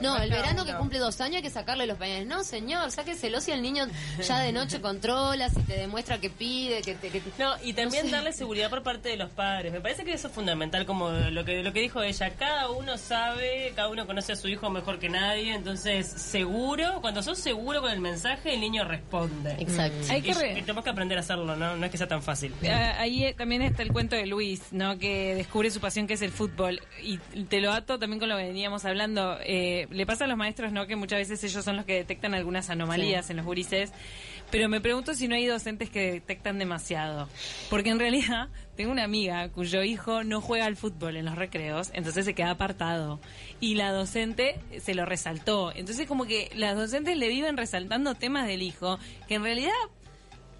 ¿no? 0.00 0.16
El 0.18 0.30
verano 0.30 0.64
que 0.64 0.74
cumple 0.74 0.98
dos 0.98 1.20
años 1.20 1.36
hay 1.36 1.42
que 1.42 1.50
sacarle 1.50 1.86
los 1.86 1.98
pañales. 1.98 2.26
No, 2.26 2.42
señor, 2.44 2.90
sáqueselo 2.90 3.40
si 3.40 3.52
el 3.52 3.62
niño 3.62 3.86
ya 4.26 4.40
de 4.40 4.52
noche 4.52 4.80
controla, 4.80 5.48
si 5.50 5.60
te 5.62 5.74
demuestra 5.78 6.18
que 6.18 6.30
pide, 6.30 6.82
que 6.82 6.94
te... 6.94 7.10
que 7.10 7.20
te- 7.20 7.42
No, 7.42 7.54
y 7.62 7.72
también 7.72 8.10
darle 8.10 8.32
seguridad 8.32 8.70
por 8.70 8.82
parte 8.82 9.08
de 9.08 9.16
los 9.16 9.30
padres. 9.30 9.72
Me 9.72 9.80
parece 9.80 10.04
que 10.04 10.12
eso 10.12 10.28
es 10.28 10.34
fundamental, 10.34 10.86
como 10.86 11.10
lo 11.10 11.44
que 11.44 11.62
lo 11.62 11.72
que 11.72 11.80
dijo 11.80 12.02
ella. 12.02 12.30
Cada 12.38 12.70
uno 12.70 12.96
sabe, 12.98 13.72
cada 13.74 13.88
uno 13.88 14.06
conoce 14.06 14.32
a 14.32 14.36
su 14.36 14.48
hijo 14.48 14.70
mejor 14.70 14.98
que 14.98 15.08
nadie. 15.08 15.54
Entonces, 15.54 16.06
seguro, 16.08 17.00
cuando 17.00 17.22
sos 17.22 17.38
seguro 17.38 17.75
con 17.80 17.90
el 17.90 18.00
mensaje, 18.00 18.54
el 18.54 18.60
niño 18.60 18.84
responde. 18.84 19.52
Exacto. 19.58 19.98
Hay 20.10 20.22
que 20.22 20.30
Y, 20.30 20.34
re- 20.34 20.52
y 20.58 20.60
tenemos 20.62 20.84
que 20.84 20.90
aprender 20.90 21.18
a 21.18 21.20
hacerlo, 21.20 21.56
¿no? 21.56 21.76
No 21.76 21.84
es 21.86 21.90
que 21.90 21.98
sea 21.98 22.08
tan 22.08 22.22
fácil. 22.22 22.52
Ah, 22.68 22.94
Ahí 22.98 23.24
eh, 23.24 23.34
también 23.34 23.62
está 23.62 23.82
el 23.82 23.92
cuento 23.92 24.16
de 24.16 24.26
Luis, 24.26 24.62
¿no? 24.72 24.98
Que 24.98 25.34
descubre 25.34 25.70
su 25.70 25.80
pasión 25.80 26.06
que 26.06 26.14
es 26.14 26.22
el 26.22 26.30
fútbol. 26.30 26.80
Y 27.02 27.18
te 27.44 27.60
lo 27.60 27.72
ato 27.72 27.98
también 27.98 28.18
con 28.20 28.28
lo 28.28 28.36
que 28.36 28.44
veníamos 28.44 28.84
hablando. 28.84 29.38
Eh, 29.44 29.86
le 29.90 30.06
pasa 30.06 30.24
a 30.24 30.28
los 30.28 30.36
maestros, 30.36 30.72
¿no? 30.72 30.86
Que 30.86 30.96
muchas 30.96 31.18
veces 31.18 31.42
ellos 31.44 31.64
son 31.64 31.76
los 31.76 31.84
que 31.84 31.94
detectan 31.94 32.34
algunas 32.34 32.70
anomalías 32.70 33.30
en 33.30 33.36
los 33.38 33.46
gurises. 33.46 33.92
Pero 34.50 34.68
me 34.68 34.80
pregunto 34.80 35.14
si 35.14 35.26
no 35.26 35.34
hay 35.34 35.46
docentes 35.46 35.90
que 35.90 36.12
detectan 36.12 36.58
demasiado. 36.58 37.28
Porque 37.68 37.90
en 37.90 37.98
realidad 37.98 38.48
tengo 38.76 38.92
una 38.92 39.04
amiga 39.04 39.48
cuyo 39.48 39.82
hijo 39.82 40.22
no 40.22 40.40
juega 40.40 40.66
al 40.66 40.76
fútbol 40.76 41.16
en 41.16 41.24
los 41.24 41.34
recreos, 41.34 41.90
entonces 41.94 42.24
se 42.24 42.34
queda 42.34 42.50
apartado. 42.50 43.20
Y 43.60 43.74
la 43.74 43.90
docente 43.90 44.60
se 44.80 44.94
lo 44.94 45.06
resaltó. 45.06 45.72
Entonces 45.74 46.06
como 46.06 46.26
que 46.26 46.50
las 46.54 46.76
docentes 46.76 47.16
le 47.16 47.28
viven 47.28 47.56
resaltando 47.56 48.14
temas 48.14 48.46
del 48.46 48.62
hijo 48.62 48.98
que 49.28 49.34
en 49.34 49.42
realidad 49.42 49.72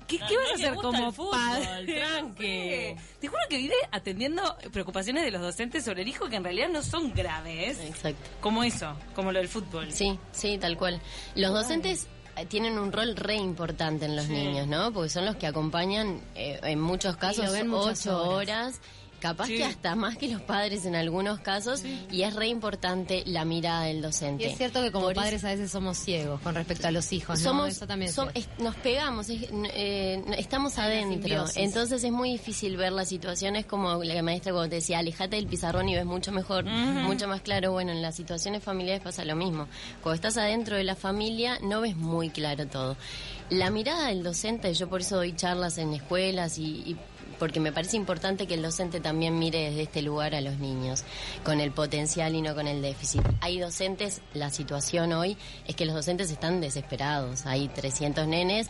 ¿Qué, 0.07 0.18
vas 0.18 0.50
a 0.52 0.55
hacer 0.55 0.74
como 0.74 1.09
el 1.09 1.12
fútbol, 1.12 1.33
padre? 1.33 2.96
Te 3.20 3.29
juro 3.29 3.42
que 3.48 3.57
vive 3.57 3.74
atendiendo 3.90 4.57
preocupaciones 4.72 5.24
de 5.24 5.31
los 5.31 5.40
docentes 5.42 5.85
sobre 5.85 6.02
el 6.02 6.09
hijo 6.09 6.29
que 6.29 6.37
en 6.37 6.44
realidad 6.44 6.68
no 6.68 6.83
son 6.83 7.12
graves. 7.12 7.81
Exacto. 7.81 8.31
Como 8.40 8.62
eso, 8.62 8.96
como 9.14 9.33
lo 9.33 9.40
del 9.40 9.48
fútbol. 9.48 9.90
Sí, 9.92 10.18
sí, 10.31 10.59
tal 10.59 10.76
cual. 10.76 11.00
Los 11.35 11.52
docentes 11.52 12.07
tienen 12.44 12.79
un 12.79 12.92
rol 12.92 13.16
re 13.16 13.37
importante 13.37 14.05
en 14.05 14.14
los 14.14 14.29
niños, 14.29 14.66
¿no? 14.66 14.92
Porque 14.92 15.09
son 15.09 15.25
los 15.25 15.37
que 15.37 15.46
acompañan, 15.46 16.20
eh, 16.35 16.61
en 16.62 16.81
muchos 16.81 17.16
casos, 17.16 17.51
ven 17.51 17.72
ocho 17.72 18.22
horas. 18.22 18.79
horas. 18.79 18.81
Capaz 19.29 19.47
Sí. 19.47 19.57
que 19.59 19.65
hasta 19.65 19.95
más 19.95 20.17
que 20.17 20.29
los 20.29 20.41
padres 20.43 20.85
en 20.87 20.95
algunos 20.95 21.41
casos, 21.41 21.83
y 22.11 22.23
es 22.23 22.35
re 22.35 22.49
importante 22.49 23.23
la 23.27 23.45
mirada 23.45 23.85
del 23.85 24.01
docente. 24.03 24.45
Y 24.45 24.47
es 24.49 24.57
cierto 24.57 24.83
que 24.83 24.91
como 24.93 25.07
Por 25.07 25.12
eso- 25.12 25.21
padres 25.23 25.45
a 25.45 25.49
veces 25.49 25.71
somos 25.71 25.99
ciegos 25.99 26.41
con 26.41 26.55
respecto 26.55 26.87
a 26.89 26.91
los 26.91 27.12
hijos, 27.12 27.41
¿no? 27.41 27.45
somos, 27.51 27.69
Eso 27.71 27.87
también 27.87 28.11
es 28.11 28.17
som- 28.17 28.31
cierto. 28.33 28.53
es- 28.53 28.62
nos 28.62 28.77
pegamos, 28.77 29.29
es- 29.31 29.49
eh, 29.75 30.23
estamos 30.39 30.79
adentro. 30.79 31.45
Entonces 31.57 32.05
es 32.05 32.12
muy 32.12 32.31
difícil 32.33 32.77
ver 32.77 32.93
las 32.93 33.09
situaciones 33.09 33.67
como 33.67 34.03
la 34.03 34.23
maestra 34.23 34.53
cuando 34.53 34.71
te 34.71 34.77
decía, 34.77 34.99
alejate 34.99 35.37
del 35.37 35.47
pizarrón 35.47 35.89
y 35.89 35.95
ves 35.95 36.05
mucho 36.07 36.33
mejor, 36.33 36.65
mucho 36.65 37.29
más 37.29 37.41
claro. 37.41 37.73
Bueno, 37.73 37.93
en 37.93 38.03
las 38.03 38.15
situaciones 38.15 38.62
familiares 38.62 39.03
pasa 39.03 39.25
lo 39.25 39.37
mismo. 39.37 39.69
Cuando 40.03 40.15
estás 40.17 40.37
adentro 40.37 40.77
de 40.77 40.85
la 40.85 40.95
familia 40.97 41.59
no 41.62 41.81
ves 41.81 41.97
muy 41.97 42.31
claro 42.31 42.67
todo. 42.67 42.97
La 43.51 43.71
mirada 43.71 44.09
del 44.09 44.23
docente, 44.23 44.73
yo 44.75 44.89
por 44.89 45.01
eso 45.03 45.17
doy 45.17 45.35
charlas 45.35 45.79
en 45.79 45.95
escuelas 45.95 46.59
y, 46.59 46.65
y 46.85 46.97
porque 47.39 47.61
me 47.61 47.73
parece 47.73 47.97
importante 47.97 48.47
que 48.47 48.55
el 48.55 48.62
docente 48.62 49.01
también 49.01 49.39
mire 49.39 49.71
desde 49.71 49.83
este 49.83 50.03
lugar 50.03 50.35
a 50.35 50.41
los 50.41 50.59
niños, 50.59 51.05
con 51.45 51.61
el 51.61 51.71
potencial 51.73 52.35
y 52.35 52.43
no 52.43 52.55
con 52.55 52.67
el 52.67 52.81
déficit. 52.83 53.23
Hay 53.41 53.59
docentes, 53.59 54.21
la 54.35 54.51
situación 54.51 55.12
hoy 55.12 55.37
es 55.67 55.77
que 55.77 55.85
los 55.87 55.95
docentes 55.95 56.31
están 56.31 56.61
desesperados, 56.61 57.47
hay 57.47 57.69
300 57.69 58.27
nenes. 58.27 58.69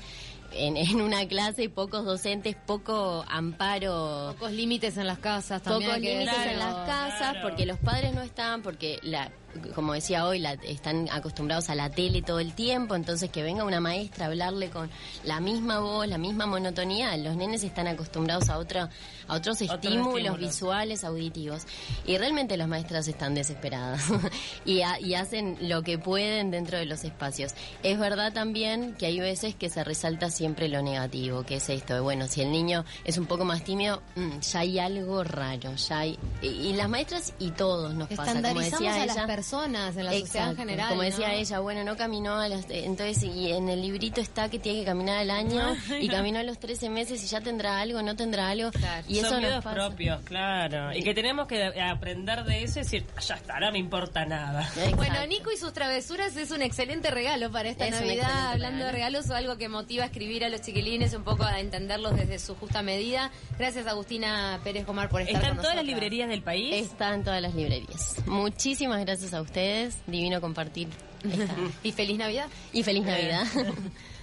en, 0.52 0.76
en 0.76 1.00
una 1.00 1.26
clase, 1.28 1.68
pocos 1.68 2.04
docentes, 2.04 2.56
poco 2.66 3.24
amparo. 3.28 4.34
Pocos 4.38 4.52
límites 4.52 4.96
en 4.96 5.06
las 5.06 5.18
casas 5.18 5.62
también. 5.62 5.90
Pocos 5.90 6.02
límites 6.02 6.34
en 6.52 6.58
las 6.58 6.74
casas, 6.86 7.18
Claro. 7.32 7.48
porque 7.48 7.66
los 7.66 7.78
padres 7.78 8.14
no 8.14 8.22
están, 8.22 8.62
porque 8.62 8.98
la 9.02 9.30
como 9.74 9.92
decía 9.94 10.26
hoy, 10.26 10.38
la, 10.38 10.52
están 10.54 11.08
acostumbrados 11.10 11.70
a 11.70 11.74
la 11.74 11.90
tele 11.90 12.22
todo 12.22 12.40
el 12.40 12.54
tiempo, 12.54 12.94
entonces 12.94 13.30
que 13.30 13.42
venga 13.42 13.64
una 13.64 13.80
maestra 13.80 14.24
a 14.26 14.28
hablarle 14.28 14.70
con 14.70 14.90
la 15.24 15.40
misma 15.40 15.80
voz, 15.80 16.06
la 16.08 16.18
misma 16.18 16.46
monotonía, 16.46 17.16
los 17.16 17.36
nenes 17.36 17.62
están 17.62 17.86
acostumbrados 17.86 18.48
a 18.48 18.58
otra, 18.58 18.90
a 19.28 19.34
otros 19.34 19.60
estímulos, 19.62 20.08
estímulos. 20.16 20.38
visuales, 20.38 21.04
auditivos. 21.04 21.62
Y 22.06 22.18
realmente 22.18 22.56
las 22.56 22.68
maestras 22.68 23.08
están 23.08 23.34
desesperadas 23.34 24.02
y, 24.64 24.82
ha- 24.82 25.00
y 25.00 25.14
hacen 25.14 25.56
lo 25.60 25.82
que 25.82 25.98
pueden 25.98 26.50
dentro 26.50 26.78
de 26.78 26.86
los 26.86 27.04
espacios. 27.04 27.52
Es 27.82 27.98
verdad 27.98 28.32
también 28.32 28.94
que 28.94 29.06
hay 29.06 29.20
veces 29.20 29.54
que 29.54 29.68
se 29.70 29.84
resalta 29.84 30.30
siempre 30.30 30.68
lo 30.68 30.82
negativo, 30.82 31.42
que 31.44 31.56
es 31.56 31.68
esto, 31.68 31.94
de, 31.94 32.00
bueno, 32.00 32.26
si 32.28 32.42
el 32.42 32.50
niño 32.50 32.84
es 33.04 33.18
un 33.18 33.26
poco 33.26 33.44
más 33.44 33.62
tímido, 33.64 34.02
mm, 34.14 34.40
ya 34.40 34.60
hay 34.60 34.78
algo 34.78 35.24
raro, 35.24 35.74
ya 35.74 35.98
hay... 35.98 36.18
Y, 36.42 36.46
y 36.48 36.72
las 36.74 36.88
maestras 36.88 37.34
y 37.38 37.50
todos 37.50 37.94
nos 37.94 38.08
pasa, 38.16 38.32
como 38.50 38.60
decía 38.78 38.94
a 39.02 39.06
las 39.06 39.16
ella. 39.16 39.26
Personas 39.46 39.96
en 39.96 40.04
la 40.06 40.12
sociedad 40.12 40.50
en 40.50 40.56
general. 40.56 40.88
Como 40.88 41.02
¿no? 41.02 41.08
decía 41.08 41.32
ella, 41.34 41.60
bueno, 41.60 41.84
no 41.84 41.96
caminó 41.96 42.34
a 42.34 42.48
las, 42.48 42.64
eh, 42.68 42.84
entonces 42.84 43.22
y 43.22 43.52
en 43.52 43.68
el 43.68 43.80
librito 43.80 44.20
está 44.20 44.48
que 44.48 44.58
tiene 44.58 44.80
que 44.80 44.84
caminar 44.86 45.18
al 45.18 45.30
año 45.30 45.76
y 46.00 46.08
caminó 46.08 46.40
a 46.40 46.42
los 46.42 46.58
13 46.58 46.90
meses 46.90 47.22
y 47.22 47.28
ya 47.28 47.40
tendrá 47.40 47.78
algo, 47.80 48.02
no 48.02 48.16
tendrá 48.16 48.48
algo. 48.48 48.72
Claro. 48.72 49.04
Y 49.08 49.18
eso 49.18 49.28
Son 49.28 49.34
nos 49.34 49.42
miedos 49.42 49.64
pasa. 49.64 49.76
propios, 49.76 50.20
claro. 50.22 50.92
Y 50.96 51.02
que 51.04 51.14
tenemos 51.14 51.46
que 51.46 51.62
aprender 51.80 52.42
de 52.42 52.64
eso 52.64 52.80
y 52.80 52.82
decir, 52.82 53.06
"Ah, 53.16 53.20
ya 53.20 53.34
está, 53.36 53.60
no 53.60 53.70
me 53.70 53.78
importa 53.78 54.24
nada. 54.24 54.62
Exacto. 54.62 54.96
Bueno, 54.96 55.24
Nico 55.28 55.52
y 55.52 55.56
sus 55.56 55.72
travesuras 55.72 56.36
es 56.36 56.50
un 56.50 56.62
excelente 56.62 57.12
regalo 57.12 57.52
para 57.52 57.68
esta 57.68 57.86
Es 57.86 57.92
Navidad. 57.92 58.50
Hablando 58.50 58.84
de 58.84 58.90
regalo. 58.90 58.96
regalos 58.96 59.30
o 59.30 59.34
algo 59.34 59.56
que 59.58 59.68
motiva 59.68 60.02
a 60.04 60.06
escribir 60.06 60.44
a 60.44 60.48
los 60.48 60.62
chiquilines, 60.62 61.14
un 61.14 61.22
poco 61.22 61.44
a 61.44 61.60
entenderlos 61.60 62.16
desde 62.16 62.40
su 62.40 62.56
justa 62.56 62.82
medida. 62.82 63.30
Gracias, 63.58 63.86
Agustina 63.86 64.58
Pérez 64.64 64.86
Gomar, 64.86 65.08
por 65.08 65.20
estar 65.20 65.36
¿Están 65.36 65.54
con 65.54 65.62
todas 65.62 65.76
las 65.76 65.84
librerías 65.84 66.28
del 66.28 66.42
país? 66.42 66.74
Está 66.90 67.14
en 67.14 67.22
todas 67.22 67.40
las 67.40 67.54
librerías. 67.54 68.16
Muchísimas 68.26 69.04
gracias 69.04 69.35
a 69.38 69.42
ustedes. 69.42 69.96
Divino 70.06 70.40
compartir. 70.40 70.88
esta- 71.22 71.54
Y 71.82 71.92
feliz 71.92 72.18
Navidad. 72.18 72.46
Y 72.72 72.82
feliz 72.82 73.04
Navidad. 73.04 73.46